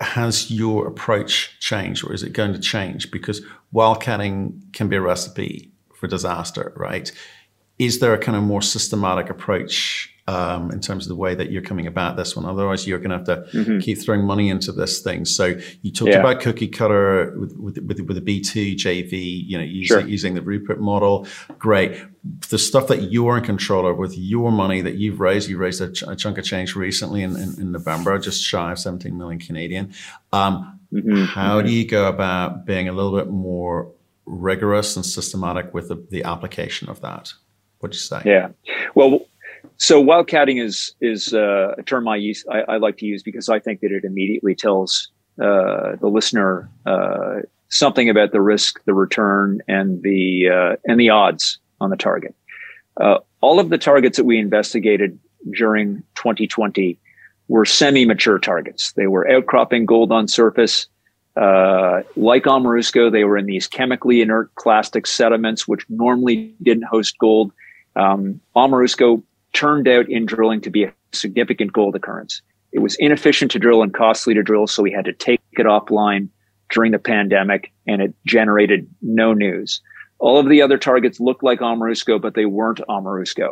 has 0.00 0.50
your 0.50 0.86
approach 0.86 1.58
changed 1.60 2.02
or 2.02 2.14
is 2.14 2.22
it 2.22 2.32
going 2.32 2.54
to 2.54 2.58
change? 2.58 3.10
Because 3.10 3.42
wildcatting 3.74 4.72
can 4.72 4.88
be 4.88 4.96
a 4.96 5.02
recipe 5.02 5.72
for 5.94 6.06
disaster, 6.06 6.72
right? 6.74 7.12
Is 7.78 7.98
there 7.98 8.14
a 8.14 8.18
kind 8.18 8.34
of 8.34 8.42
more 8.42 8.62
systematic 8.62 9.28
approach 9.28 10.13
um, 10.26 10.70
in 10.70 10.80
terms 10.80 11.04
of 11.04 11.08
the 11.08 11.16
way 11.16 11.34
that 11.34 11.50
you're 11.50 11.62
coming 11.62 11.86
about 11.86 12.16
this 12.16 12.34
one. 12.34 12.46
Otherwise, 12.46 12.86
you're 12.86 12.98
going 12.98 13.10
to 13.10 13.16
have 13.18 13.26
to 13.26 13.56
mm-hmm. 13.56 13.78
keep 13.80 13.98
throwing 13.98 14.24
money 14.24 14.48
into 14.48 14.72
this 14.72 15.02
thing. 15.02 15.26
So 15.26 15.58
you 15.82 15.92
talked 15.92 16.12
yeah. 16.12 16.20
about 16.20 16.40
cookie 16.40 16.68
cutter 16.68 17.34
with 17.38 17.54
with, 17.56 17.78
with, 17.78 18.00
with 18.00 18.16
a 18.16 18.22
B2 18.22 18.74
JV, 18.74 19.46
you 19.46 19.58
know, 19.58 19.64
using, 19.64 19.98
sure. 19.98 20.08
using 20.08 20.34
the 20.34 20.40
Rupert 20.40 20.80
model. 20.80 21.26
Great. 21.58 22.00
The 22.48 22.58
stuff 22.58 22.86
that 22.88 23.12
you're 23.12 23.36
in 23.36 23.44
control 23.44 23.86
of 23.86 23.98
with 23.98 24.16
your 24.16 24.50
money 24.50 24.80
that 24.80 24.94
you've 24.94 25.20
raised, 25.20 25.50
you 25.50 25.58
raised 25.58 25.82
a, 25.82 25.92
ch- 25.92 26.04
a 26.04 26.16
chunk 26.16 26.38
of 26.38 26.44
change 26.44 26.74
recently 26.74 27.22
in, 27.22 27.36
in, 27.36 27.60
in, 27.60 27.72
November, 27.72 28.18
just 28.18 28.42
shy 28.42 28.72
of 28.72 28.78
17 28.78 29.16
million 29.16 29.38
Canadian. 29.38 29.92
Um, 30.32 30.80
mm-hmm. 30.90 31.24
How 31.24 31.58
mm-hmm. 31.58 31.66
do 31.66 31.72
you 31.72 31.86
go 31.86 32.08
about 32.08 32.64
being 32.64 32.88
a 32.88 32.92
little 32.92 33.14
bit 33.14 33.28
more 33.28 33.92
rigorous 34.24 34.96
and 34.96 35.04
systematic 35.04 35.74
with 35.74 35.88
the, 35.88 35.96
the 36.10 36.24
application 36.24 36.88
of 36.88 37.02
that? 37.02 37.34
What'd 37.80 37.94
you 37.94 38.00
say? 38.00 38.22
Yeah. 38.24 38.48
Well, 38.94 39.26
so 39.76 40.02
wildcatting 40.02 40.62
is 40.62 40.94
is 41.00 41.34
uh, 41.34 41.74
a 41.78 41.82
term 41.82 42.08
I 42.08 42.16
use 42.16 42.44
I, 42.50 42.74
I, 42.74 42.76
like 42.76 42.98
to 42.98 43.06
use 43.06 43.22
because 43.22 43.48
I 43.48 43.58
think 43.58 43.80
that 43.80 43.90
it 43.90 44.04
immediately 44.04 44.54
tells 44.54 45.10
uh, 45.40 45.96
the 46.00 46.08
listener 46.08 46.70
uh, 46.86 47.40
something 47.68 48.08
about 48.08 48.32
the 48.32 48.40
risk, 48.40 48.82
the 48.84 48.94
return, 48.94 49.60
and 49.66 50.02
the 50.02 50.48
uh, 50.48 50.76
and 50.86 50.98
the 50.98 51.10
odds 51.10 51.58
on 51.80 51.90
the 51.90 51.96
target. 51.96 52.34
Uh, 53.00 53.18
all 53.40 53.58
of 53.58 53.70
the 53.70 53.78
targets 53.78 54.16
that 54.16 54.24
we 54.24 54.38
investigated 54.38 55.18
during 55.50 56.02
2020 56.14 56.98
were 57.48 57.64
semi-mature 57.64 58.38
targets. 58.38 58.92
They 58.92 59.08
were 59.08 59.28
outcropping 59.28 59.86
gold 59.86 60.12
on 60.12 60.28
surface. 60.28 60.86
Uh, 61.36 62.02
like 62.16 62.44
Aamurusko, 62.44 63.10
they 63.10 63.24
were 63.24 63.36
in 63.36 63.46
these 63.46 63.66
chemically 63.66 64.22
inert 64.22 64.54
clastic 64.54 65.06
sediments, 65.06 65.66
which 65.66 65.84
normally 65.90 66.54
didn't 66.62 66.84
host 66.84 67.18
gold. 67.18 67.52
Um, 67.96 68.40
Aamurusko 68.56 69.22
turned 69.54 69.88
out 69.88 70.08
in 70.08 70.26
drilling 70.26 70.60
to 70.60 70.70
be 70.70 70.84
a 70.84 70.92
significant 71.12 71.72
gold 71.72 71.96
occurrence. 71.96 72.42
It 72.72 72.80
was 72.80 72.96
inefficient 72.96 73.50
to 73.52 73.58
drill 73.58 73.82
and 73.82 73.94
costly 73.94 74.34
to 74.34 74.42
drill, 74.42 74.66
so 74.66 74.82
we 74.82 74.92
had 74.92 75.04
to 75.06 75.12
take 75.12 75.40
it 75.52 75.66
offline 75.66 76.28
during 76.70 76.92
the 76.92 76.98
pandemic, 76.98 77.72
and 77.86 78.02
it 78.02 78.14
generated 78.26 78.88
no 79.00 79.32
news. 79.32 79.80
All 80.18 80.38
of 80.38 80.48
the 80.48 80.60
other 80.60 80.76
targets 80.76 81.20
looked 81.20 81.42
like 81.42 81.60
Aamurusko, 81.60 82.20
but 82.20 82.34
they 82.34 82.46
weren't 82.46 82.80
Aamurusko. 82.88 83.50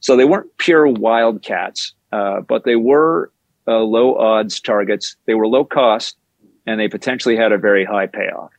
So 0.00 0.16
they 0.16 0.24
weren't 0.24 0.56
pure 0.58 0.86
wildcats, 0.88 1.92
uh, 2.12 2.40
but 2.40 2.64
they 2.64 2.76
were 2.76 3.30
uh, 3.68 3.78
low 3.78 4.16
odds 4.16 4.60
targets. 4.60 5.16
They 5.26 5.34
were 5.34 5.46
low 5.46 5.64
cost, 5.64 6.16
and 6.66 6.80
they 6.80 6.88
potentially 6.88 7.36
had 7.36 7.52
a 7.52 7.58
very 7.58 7.84
high 7.84 8.06
payoff. 8.06 8.50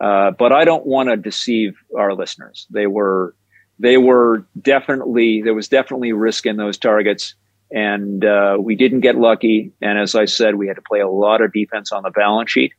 Uh, 0.00 0.30
but 0.32 0.52
I 0.52 0.64
don't 0.64 0.86
want 0.86 1.10
to 1.10 1.16
deceive 1.16 1.76
our 1.96 2.14
listeners. 2.14 2.66
They 2.70 2.86
were, 2.86 3.34
they 3.80 3.96
were 3.96 4.44
definitely 4.60 5.42
there 5.42 5.54
was 5.54 5.68
definitely 5.68 6.12
risk 6.12 6.46
in 6.46 6.56
those 6.56 6.76
targets, 6.76 7.34
and 7.70 8.24
uh, 8.24 8.58
we 8.60 8.76
didn't 8.76 9.00
get 9.00 9.16
lucky. 9.16 9.72
And 9.80 9.98
as 9.98 10.14
I 10.14 10.26
said, 10.26 10.56
we 10.56 10.68
had 10.68 10.76
to 10.76 10.82
play 10.82 11.00
a 11.00 11.08
lot 11.08 11.40
of 11.40 11.52
defense 11.52 11.90
on 11.90 12.02
the 12.02 12.10
balance 12.10 12.50
sheet, 12.50 12.72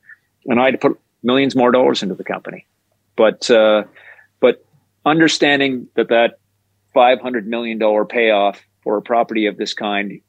and 0.45 0.59
I 0.59 0.65
had 0.65 0.71
to 0.71 0.77
put 0.77 0.99
millions 1.23 1.55
more 1.55 1.71
dollars 1.71 2.03
into 2.03 2.15
the 2.15 2.23
company. 2.23 2.67
But 3.15 3.49
uh, 3.49 3.83
but 4.39 4.63
understanding 5.03 5.87
that 5.95 6.09
that 6.09 6.39
five 6.93 7.19
hundred 7.19 7.47
million 7.47 7.79
dollar 7.79 8.05
payoff 8.05 8.61
for 8.83 8.97
a 8.97 9.01
property 9.01 9.47
of 9.47 9.57
this 9.57 9.73
kind, 9.73 10.21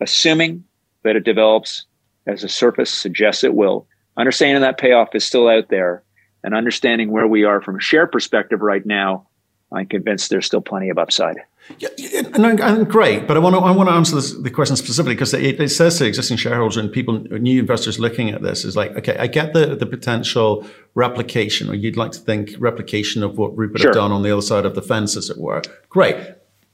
assuming 0.00 0.64
that 1.02 1.16
it 1.16 1.24
develops 1.24 1.86
as 2.26 2.44
a 2.44 2.48
surface 2.48 2.90
suggests 2.90 3.42
it 3.42 3.54
will. 3.54 3.86
Understanding 4.16 4.60
that 4.62 4.78
payoff 4.78 5.14
is 5.14 5.24
still 5.24 5.48
out 5.48 5.68
there 5.70 6.02
and 6.42 6.54
understanding 6.54 7.10
where 7.10 7.26
we 7.26 7.44
are 7.44 7.60
from 7.60 7.76
a 7.76 7.80
share 7.80 8.06
perspective 8.06 8.60
right 8.60 8.84
now, 8.84 9.26
I'm 9.72 9.86
convinced 9.86 10.30
there's 10.30 10.46
still 10.46 10.60
plenty 10.60 10.88
of 10.88 10.98
upside. 10.98 11.38
Yeah, 11.78 11.88
and, 12.34 12.60
and 12.60 12.90
great, 12.90 13.26
but 13.26 13.38
I 13.38 13.40
want 13.40 13.56
to 13.56 13.60
I 13.60 13.70
want 13.70 13.88
to 13.88 13.94
answer 13.94 14.16
this, 14.16 14.32
the 14.32 14.50
question 14.50 14.76
specifically 14.76 15.14
because 15.14 15.32
it, 15.32 15.58
it, 15.58 15.70
says 15.70 15.96
to 15.96 16.06
existing 16.06 16.36
shareholders 16.36 16.76
and 16.76 16.92
people, 16.92 17.18
new 17.20 17.58
investors 17.58 17.98
looking 17.98 18.28
at 18.28 18.42
this 18.42 18.66
is 18.66 18.76
like, 18.76 18.94
okay, 18.98 19.16
I 19.16 19.26
get 19.28 19.54
the 19.54 19.74
the 19.74 19.86
potential 19.86 20.66
replication, 20.94 21.70
or 21.70 21.74
you'd 21.74 21.96
like 21.96 22.12
to 22.12 22.18
think 22.18 22.54
replication 22.58 23.22
of 23.22 23.38
what 23.38 23.56
Rupert 23.56 23.80
sure. 23.80 23.90
have 23.90 23.94
done 23.94 24.12
on 24.12 24.22
the 24.22 24.30
other 24.30 24.42
side 24.42 24.66
of 24.66 24.74
the 24.74 24.82
fence, 24.82 25.16
as 25.16 25.30
it 25.30 25.38
were. 25.38 25.62
Great, 25.88 26.16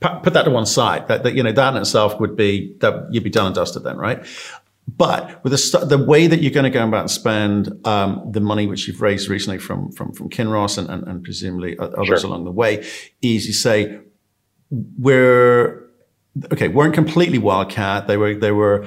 put 0.01 0.33
that 0.33 0.43
to 0.43 0.51
one 0.51 0.67
side. 0.67 1.07
That, 1.07 1.23
that, 1.23 1.35
you 1.35 1.45
know 1.45 1.53
that 1.53 1.77
in 1.77 1.81
itself 1.81 2.19
would 2.19 2.37
be 2.37 2.75
that 2.81 3.13
you'd 3.13 3.25
be 3.25 3.31
done 3.31 3.47
and 3.47 3.55
dusted 3.55 3.85
then, 3.85 3.97
right? 3.97 4.25
But 4.97 5.43
with 5.45 5.53
the, 5.53 5.79
the 5.85 5.99
way 5.99 6.27
that 6.27 6.41
you're 6.41 6.53
going 6.53 6.65
to 6.65 6.71
go 6.71 6.87
about 6.87 7.03
and 7.03 7.11
spend 7.11 7.87
um, 7.87 8.31
the 8.31 8.41
money 8.41 8.67
which 8.67 8.89
you've 8.89 9.03
raised 9.03 9.29
recently 9.29 9.59
from 9.59 9.93
from 9.93 10.13
from 10.13 10.31
Kinross 10.31 10.79
and, 10.79 10.89
and, 10.89 11.07
and 11.07 11.23
presumably 11.23 11.79
others 11.79 12.21
sure. 12.21 12.31
along 12.31 12.45
the 12.45 12.51
way, 12.51 12.87
is 13.21 13.47
you 13.47 13.53
say 13.53 14.01
we're 14.71 15.91
okay, 16.53 16.69
weren't 16.69 16.95
completely 16.95 17.39
wildcat. 17.39 18.07
They 18.07 18.17
were 18.17 18.35
they 18.35 18.53
were 18.53 18.87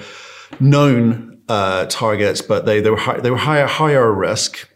known 0.60 1.42
uh, 1.48 1.86
targets, 1.86 2.42
but 2.42 2.66
they 2.66 2.82
they 2.82 2.90
were 2.90 2.98
high, 2.98 3.20
they 3.20 3.32
were 3.32 3.38
higher 3.38 3.68
higher 3.68 4.12
risk 4.12 4.70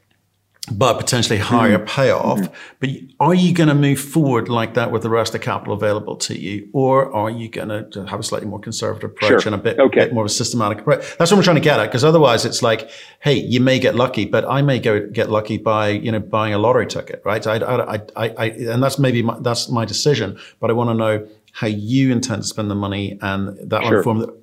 but 0.72 0.98
potentially 0.98 1.40
higher 1.40 1.78
mm-hmm. 1.78 1.86
payoff. 1.86 2.40
Mm-hmm. 2.40 2.54
But 2.80 2.90
are 3.20 3.34
you 3.34 3.54
going 3.54 3.70
to 3.70 3.76
move 3.76 4.00
forward 4.00 4.50
like 4.50 4.74
that 4.74 4.92
with 4.92 5.02
the 5.02 5.10
rest 5.10 5.34
of 5.34 5.42
capital 5.42 5.74
available 5.74 6.18
to 6.18 6.38
you? 6.38 6.70
Or 6.74 7.14
are 7.16 7.30
you 7.30 7.50
going 7.50 7.70
to 7.92 8.06
have 8.06 8.20
a 8.20 8.24
slightly 8.24 8.48
more 8.48 8.60
conservative 8.60 9.12
approach 9.12 9.44
sure. 9.44 9.54
and 9.54 9.56
a 9.56 9.58
bit, 9.58 9.80
okay. 9.80 10.06
bit, 10.06 10.14
more 10.14 10.24
of 10.24 10.30
a 10.30 10.34
systematic 10.34 10.80
approach? 10.80 11.18
That's 11.18 11.32
what 11.32 11.38
I'm 11.38 11.44
trying 11.44 11.56
to 11.56 11.62
get 11.62 11.80
at. 11.80 11.86
Because 11.86 12.04
otherwise 12.04 12.46
it's 12.46 12.62
like, 12.62 12.90
hey, 13.22 13.36
you 13.36 13.62
may 13.62 13.80
get 13.80 13.96
lucky, 13.96 14.26
but 14.26 14.46
I 14.46 14.62
may 14.62 14.80
go 14.80 15.08
get 15.08 15.30
lucky 15.30 15.58
by, 15.58 15.90
you 15.90 16.12
know, 16.12 16.20
buying 16.20 16.54
a 16.54 16.58
lottery 16.58 16.88
ticket, 16.88 17.22
right? 17.24 17.46
I, 17.48 17.56
I, 17.56 17.96
I, 18.16 18.30
I 18.38 18.46
and 18.46 18.84
that's 18.84 19.00
maybe 19.00 19.24
my, 19.24 19.40
that's 19.40 19.70
my 19.70 19.86
decision, 19.86 20.38
but 20.60 20.70
I 20.70 20.74
want 20.74 20.90
to 20.90 20.94
know 20.96 21.28
how 21.54 21.68
you 21.68 22.12
intend 22.12 22.44
to 22.44 22.48
spend 22.48 22.70
the 22.70 22.76
money 22.76 23.18
and 23.22 23.58
that 23.70 23.84
sure. 23.84 24.04
that 24.04 24.38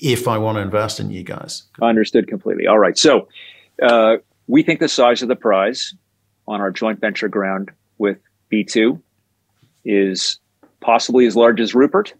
if 0.00 0.28
I 0.28 0.38
want 0.38 0.56
to 0.56 0.62
invest 0.62 1.00
in 1.00 1.10
you 1.10 1.24
guys. 1.24 1.64
Understood 1.80 2.28
completely. 2.28 2.66
All 2.66 2.78
right. 2.78 2.96
So, 2.96 3.28
uh, 3.82 4.18
we 4.46 4.62
think 4.62 4.80
the 4.80 4.88
size 4.88 5.22
of 5.22 5.28
the 5.28 5.36
prize 5.36 5.94
on 6.46 6.60
our 6.60 6.70
joint 6.70 7.00
venture 7.00 7.28
ground 7.28 7.70
with 7.98 8.18
B2 8.52 9.00
is 9.84 10.38
possibly 10.80 11.26
as 11.26 11.36
large 11.36 11.60
as 11.60 11.74
Rupert, 11.74 12.14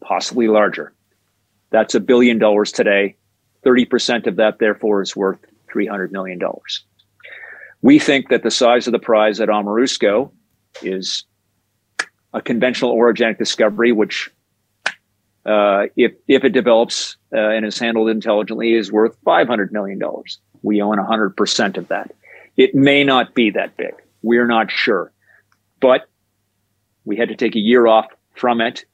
possibly 0.00 0.48
larger. 0.48 0.92
That's 1.70 1.94
a 1.94 2.00
billion 2.00 2.38
dollars 2.38 2.72
today. 2.72 3.16
30% 3.64 4.26
of 4.26 4.36
that, 4.36 4.58
therefore, 4.58 5.02
is 5.02 5.16
worth 5.16 5.44
$300 5.74 6.12
million. 6.12 6.40
We 7.82 7.98
think 7.98 8.28
that 8.28 8.42
the 8.44 8.50
size 8.50 8.86
of 8.86 8.92
the 8.92 8.98
prize 8.98 9.40
at 9.40 9.48
Aamurusko 9.48 10.30
is 10.82 11.24
a 12.32 12.40
conventional 12.40 12.94
orogenic 12.94 13.38
discovery, 13.38 13.90
which, 13.90 14.30
uh, 15.44 15.86
if, 15.96 16.12
if 16.28 16.44
it 16.44 16.50
develops 16.50 17.16
uh, 17.34 17.38
and 17.38 17.66
is 17.66 17.78
handled 17.78 18.08
intelligently, 18.08 18.74
is 18.74 18.92
worth 18.92 19.16
$500 19.24 19.72
million. 19.72 20.00
We 20.62 20.82
own 20.82 20.96
100% 20.96 21.76
of 21.76 21.88
that. 21.88 22.12
It 22.56 22.74
may 22.74 23.04
not 23.04 23.34
be 23.34 23.50
that 23.50 23.76
big. 23.76 23.94
We're 24.22 24.46
not 24.46 24.70
sure. 24.70 25.12
But 25.80 26.08
we 27.04 27.16
had 27.16 27.28
to 27.28 27.36
take 27.36 27.54
a 27.54 27.60
year 27.60 27.86
off 27.86 28.06
from 28.34 28.60
it 28.60 28.84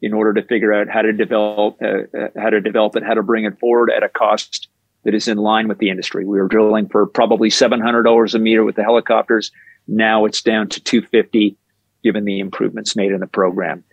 in 0.00 0.12
order 0.12 0.32
to 0.34 0.46
figure 0.46 0.72
out 0.72 0.88
how 0.88 1.02
to 1.02 1.12
develop 1.12 1.76
uh, 1.82 2.16
uh, 2.16 2.28
how 2.36 2.50
to 2.50 2.60
develop 2.60 2.94
it, 2.96 3.02
how 3.02 3.14
to 3.14 3.22
bring 3.22 3.44
it 3.44 3.58
forward 3.58 3.90
at 3.90 4.02
a 4.02 4.08
cost 4.08 4.68
that 5.04 5.14
is 5.14 5.28
in 5.28 5.38
line 5.38 5.68
with 5.68 5.78
the 5.78 5.90
industry. 5.90 6.24
We 6.24 6.38
were 6.38 6.48
drilling 6.48 6.88
for 6.88 7.06
probably 7.06 7.50
$700 7.50 8.34
a 8.34 8.38
meter 8.38 8.64
with 8.64 8.76
the 8.76 8.82
helicopters. 8.82 9.50
Now 9.86 10.24
it's 10.24 10.42
down 10.42 10.68
to 10.68 10.80
250 10.80 11.56
given 12.02 12.24
the 12.24 12.38
improvements 12.38 12.94
made 12.94 13.12
in 13.12 13.20
the 13.20 13.26
program. 13.26 13.84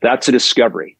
That's 0.00 0.28
a 0.28 0.32
discovery. 0.32 0.98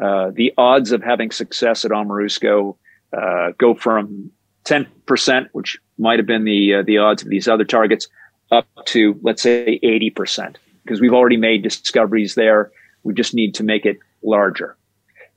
Uh, 0.00 0.30
the 0.34 0.52
odds 0.56 0.92
of 0.92 1.02
having 1.02 1.30
success 1.30 1.84
at 1.84 1.90
Aamurusko 1.90 2.76
uh, 3.16 3.52
go 3.58 3.74
from 3.74 4.30
10%, 4.64 5.48
which 5.52 5.78
might 5.98 6.18
have 6.18 6.26
been 6.26 6.44
the, 6.44 6.74
uh, 6.74 6.82
the 6.82 6.98
odds 6.98 7.22
of 7.22 7.28
these 7.28 7.48
other 7.48 7.64
targets, 7.64 8.08
up 8.50 8.66
to, 8.86 9.18
let's 9.22 9.42
say, 9.42 9.78
80%, 9.82 10.56
because 10.84 11.00
we've 11.00 11.12
already 11.12 11.36
made 11.36 11.62
discoveries 11.62 12.34
there. 12.34 12.70
We 13.02 13.14
just 13.14 13.34
need 13.34 13.54
to 13.56 13.64
make 13.64 13.86
it 13.86 13.98
larger. 14.22 14.76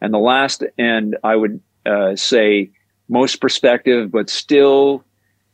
And 0.02 0.14
the 0.14 0.20
last, 0.20 0.64
and 0.78 1.18
I 1.24 1.36
would 1.36 1.62
uh, 1.86 2.16
say 2.16 2.72
most 3.10 3.38
prospective, 3.38 4.12
but 4.12 4.30
still 4.30 5.04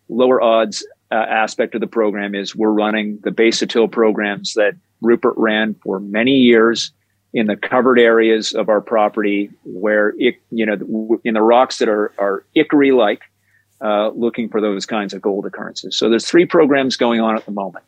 lower 0.09 0.41
odds 0.41 0.85
uh, 1.11 1.15
aspect 1.15 1.75
of 1.75 1.81
the 1.81 1.87
program 1.87 2.33
is 2.35 2.55
we're 2.55 2.69
running 2.69 3.19
the 3.23 3.31
base 3.31 3.63
programs 3.91 4.53
that 4.53 4.75
Rupert 5.01 5.33
ran 5.37 5.75
for 5.75 5.99
many 5.99 6.37
years 6.37 6.91
in 7.33 7.47
the 7.47 7.55
covered 7.55 7.99
areas 7.99 8.53
of 8.53 8.69
our 8.69 8.81
property 8.81 9.49
where 9.63 10.13
it, 10.17 10.35
you 10.51 10.65
know, 10.65 11.19
in 11.23 11.33
the 11.33 11.41
rocks 11.41 11.77
that 11.77 11.89
are, 11.89 12.13
are 12.17 12.45
Ikkari 12.55 12.95
like, 12.95 13.21
uh, 13.83 14.09
looking 14.09 14.49
for 14.49 14.61
those 14.61 14.85
kinds 14.85 15.13
of 15.13 15.21
gold 15.21 15.45
occurrences. 15.45 15.95
So 15.97 16.09
there's 16.09 16.27
three 16.27 16.45
programs 16.45 16.95
going 16.95 17.19
on 17.21 17.35
at 17.35 17.45
the 17.45 17.51
moment. 17.51 17.85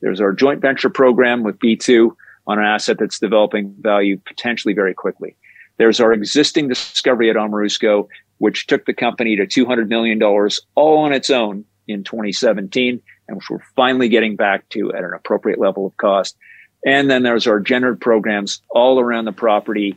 There's 0.00 0.20
our 0.20 0.32
joint 0.32 0.60
venture 0.60 0.90
program 0.90 1.42
with 1.42 1.58
B2 1.58 2.14
on 2.46 2.58
an 2.58 2.64
asset 2.64 2.98
that's 2.98 3.18
developing 3.18 3.74
value 3.80 4.18
potentially 4.18 4.74
very 4.74 4.94
quickly. 4.94 5.36
There's 5.78 6.00
our 6.00 6.12
existing 6.12 6.68
discovery 6.68 7.30
at 7.30 7.36
Aamurusko, 7.36 8.08
which 8.38 8.66
took 8.66 8.84
the 8.86 8.92
company 8.92 9.36
to 9.36 9.46
$200 9.46 9.88
million 9.88 10.22
all 10.22 10.98
on 10.98 11.12
its 11.12 11.30
own 11.30 11.64
in 11.88 12.04
2017, 12.04 13.00
and 13.28 13.36
which 13.36 13.50
we're 13.50 13.58
finally 13.74 14.08
getting 14.08 14.36
back 14.36 14.68
to 14.70 14.92
at 14.92 15.04
an 15.04 15.12
appropriate 15.14 15.58
level 15.58 15.86
of 15.86 15.96
cost. 15.96 16.36
And 16.84 17.10
then 17.10 17.22
there's 17.22 17.46
our 17.46 17.60
generative 17.60 18.00
programs 18.00 18.60
all 18.70 18.98
around 18.98 19.24
the 19.24 19.32
property 19.32 19.96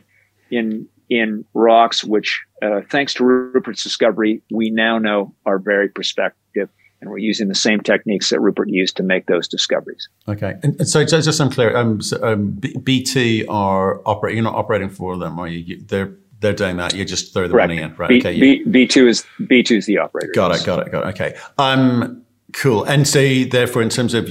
in 0.50 0.88
in 1.08 1.44
rocks, 1.54 2.04
which, 2.04 2.42
uh, 2.62 2.80
thanks 2.90 3.14
to 3.14 3.24
Rupert's 3.24 3.82
discovery, 3.82 4.42
we 4.50 4.70
now 4.70 4.98
know 4.98 5.34
are 5.44 5.58
very 5.58 5.88
prospective. 5.88 6.68
And 7.02 7.10
we're 7.10 7.18
using 7.18 7.48
the 7.48 7.54
same 7.54 7.80
techniques 7.80 8.30
that 8.30 8.40
Rupert 8.40 8.70
used 8.70 8.96
to 8.96 9.02
make 9.02 9.26
those 9.26 9.46
discoveries. 9.46 10.08
Okay. 10.28 10.54
And, 10.62 10.76
and 10.78 10.88
so 10.88 11.04
just 11.04 11.30
so 11.30 11.44
I'm 11.44 11.50
clear, 11.50 11.76
um, 11.76 12.00
so, 12.00 12.16
um, 12.22 12.52
B2 12.52 13.44
are 13.50 14.00
operating, 14.06 14.38
you're 14.38 14.44
not 14.44 14.54
operating 14.54 14.88
for 14.88 15.18
them, 15.18 15.38
are 15.38 15.46
you? 15.46 15.58
you 15.58 15.82
they're, 15.82 16.14
they're 16.40 16.54
doing 16.54 16.78
that. 16.78 16.94
You 16.94 17.04
just 17.04 17.34
throw 17.34 17.48
the 17.48 17.52
Correct. 17.52 17.68
money 17.68 17.82
in, 17.82 17.94
right? 17.96 18.08
B, 18.08 18.18
okay. 18.18 18.40
B, 18.40 18.64
B2 18.64 19.08
is 19.08 19.24
B2 19.40 19.76
is 19.76 19.86
the 19.86 19.98
operator. 19.98 20.32
Got 20.34 20.54
it. 20.54 20.64
Got 20.64 20.86
it. 20.86 20.92
Got 20.92 21.06
it. 21.06 21.08
Okay. 21.08 21.36
Um, 21.58 22.22
cool. 22.54 22.84
And 22.84 23.06
so 23.06 23.44
therefore, 23.44 23.82
in 23.82 23.88
terms 23.90 24.14
of 24.14 24.26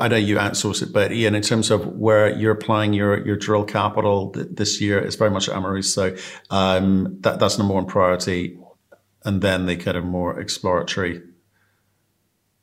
I 0.00 0.08
know 0.08 0.16
you 0.16 0.36
outsource 0.36 0.82
it, 0.82 0.92
but 0.92 1.12
Ian, 1.12 1.34
in 1.34 1.42
terms 1.42 1.70
of 1.70 1.86
where 1.96 2.36
you're 2.36 2.52
applying 2.52 2.92
your, 2.92 3.24
your 3.26 3.36
drill 3.36 3.64
capital 3.64 4.30
th- 4.30 4.48
this 4.50 4.80
year, 4.80 4.98
it's 4.98 5.16
very 5.16 5.30
much 5.30 5.48
Amarillo. 5.48 5.80
So 5.80 6.16
um, 6.50 7.18
that, 7.20 7.38
that's 7.38 7.58
number 7.58 7.74
one 7.74 7.86
priority. 7.86 8.58
and 9.24 9.40
then 9.42 9.66
the 9.66 9.76
kind 9.76 9.96
of 9.96 10.04
more 10.04 10.38
exploratory 10.38 11.22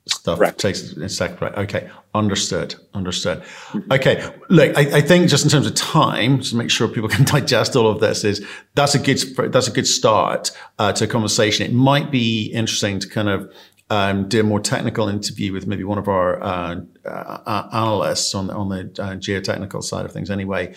stuff 0.07 0.39
Correct. 0.39 0.59
takes 0.59 0.81
a 0.93 1.09
second 1.09 1.41
right 1.41 1.55
okay 1.55 1.89
understood 2.15 2.73
understood 2.93 3.41
mm-hmm. 3.41 3.91
okay 3.91 4.33
look 4.49 4.75
I, 4.75 4.97
I, 4.97 5.01
think 5.01 5.29
just 5.29 5.43
in 5.43 5.51
terms 5.51 5.67
of 5.67 5.75
time 5.75 6.41
to 6.41 6.55
make 6.55 6.71
sure 6.71 6.87
people 6.87 7.09
can 7.15 7.25
digest 7.25 7.75
all 7.75 7.87
of 7.87 7.99
this 7.99 8.23
is 8.23 8.45
that's 8.73 8.95
a 8.95 8.99
good 8.99 9.19
that's 9.51 9.67
a 9.67 9.71
good 9.71 9.87
start 9.87 10.51
uh, 10.79 10.93
to 10.93 11.03
a 11.03 11.07
conversation 11.07 11.65
it 11.65 11.73
might 11.73 12.11
be 12.11 12.45
interesting 12.47 12.99
to 12.99 13.07
kind 13.07 13.29
of 13.29 13.53
um, 13.89 14.27
do 14.27 14.39
a 14.39 14.43
more 14.43 14.59
technical 14.59 15.07
interview 15.07 15.51
with 15.51 15.65
maybe 15.67 15.83
one 15.83 15.97
of 15.97 16.07
our 16.07 16.41
uh, 16.41 16.75
uh, 17.05 17.69
analysts 17.71 18.35
on 18.35 18.49
on 18.49 18.69
the 18.69 18.81
uh, 19.01 19.15
geotechnical 19.15 19.83
side 19.83 20.05
of 20.05 20.11
things 20.11 20.29
anyway 20.29 20.73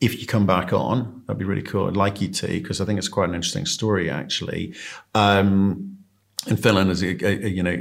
if 0.00 0.20
you 0.20 0.26
come 0.26 0.46
back 0.46 0.72
on, 0.72 1.22
that'd 1.26 1.38
be 1.38 1.46
really 1.46 1.62
cool. 1.62 1.86
I'd 1.86 1.96
like 1.96 2.20
you 2.20 2.28
to, 2.28 2.46
because 2.46 2.80
I 2.80 2.84
think 2.84 2.98
it's 2.98 3.08
quite 3.08 3.30
an 3.30 3.34
interesting 3.34 3.64
story, 3.64 4.10
actually. 4.10 4.74
Um, 5.14 5.96
in 6.46 6.56
Finland 6.56 6.90
is 6.90 7.02
you 7.02 7.62
know 7.62 7.76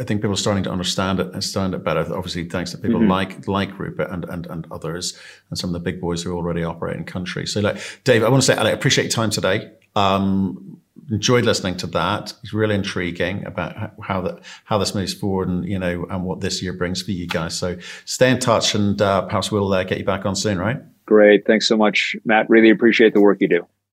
I 0.00 0.02
think 0.02 0.22
people 0.22 0.32
are 0.32 0.36
starting 0.36 0.64
to 0.64 0.70
understand 0.70 1.20
it 1.20 1.26
understand 1.28 1.74
it 1.74 1.84
better. 1.84 2.00
Obviously, 2.00 2.48
thanks 2.48 2.72
to 2.72 2.78
people 2.78 3.00
mm-hmm. 3.00 3.10
like 3.10 3.46
like 3.46 3.78
Rupert 3.78 4.10
and, 4.10 4.24
and 4.24 4.46
and 4.46 4.66
others 4.72 5.16
and 5.50 5.58
some 5.58 5.70
of 5.70 5.74
the 5.74 5.80
big 5.80 6.00
boys 6.00 6.22
who 6.22 6.34
already 6.34 6.64
operate 6.64 6.96
in 6.96 7.04
country. 7.04 7.46
So, 7.46 7.60
like 7.60 7.78
Dave, 8.04 8.24
I 8.24 8.28
want 8.28 8.42
to 8.42 8.46
say 8.46 8.56
I 8.56 8.70
appreciate 8.70 9.04
your 9.04 9.12
time 9.12 9.30
today. 9.30 9.70
Um, 9.94 10.80
enjoyed 11.10 11.44
listening 11.44 11.76
to 11.78 11.86
that. 11.88 12.34
It's 12.42 12.52
really 12.52 12.74
intriguing 12.74 13.44
about 13.46 13.92
how 14.02 14.20
that 14.22 14.40
how 14.64 14.78
this 14.78 14.94
moves 14.94 15.14
forward 15.14 15.48
and 15.48 15.64
you 15.64 15.78
know 15.78 16.06
and 16.10 16.24
what 16.24 16.40
this 16.40 16.62
year 16.62 16.72
brings 16.72 17.02
for 17.02 17.10
you 17.10 17.26
guys. 17.26 17.56
So 17.56 17.78
stay 18.04 18.30
in 18.30 18.38
touch 18.38 18.74
and 18.74 19.00
uh, 19.00 19.22
perhaps 19.22 19.50
we'll 19.50 19.72
uh, 19.72 19.84
get 19.84 19.98
you 19.98 20.04
back 20.04 20.26
on 20.26 20.36
soon, 20.36 20.58
right? 20.58 20.78
Great. 21.06 21.46
Thanks 21.46 21.66
so 21.66 21.76
much, 21.76 22.16
Matt. 22.24 22.48
Really 22.48 22.70
appreciate 22.70 23.12
the 23.14 23.20
work 23.20 23.38
you 23.40 23.48
do. 23.48 23.66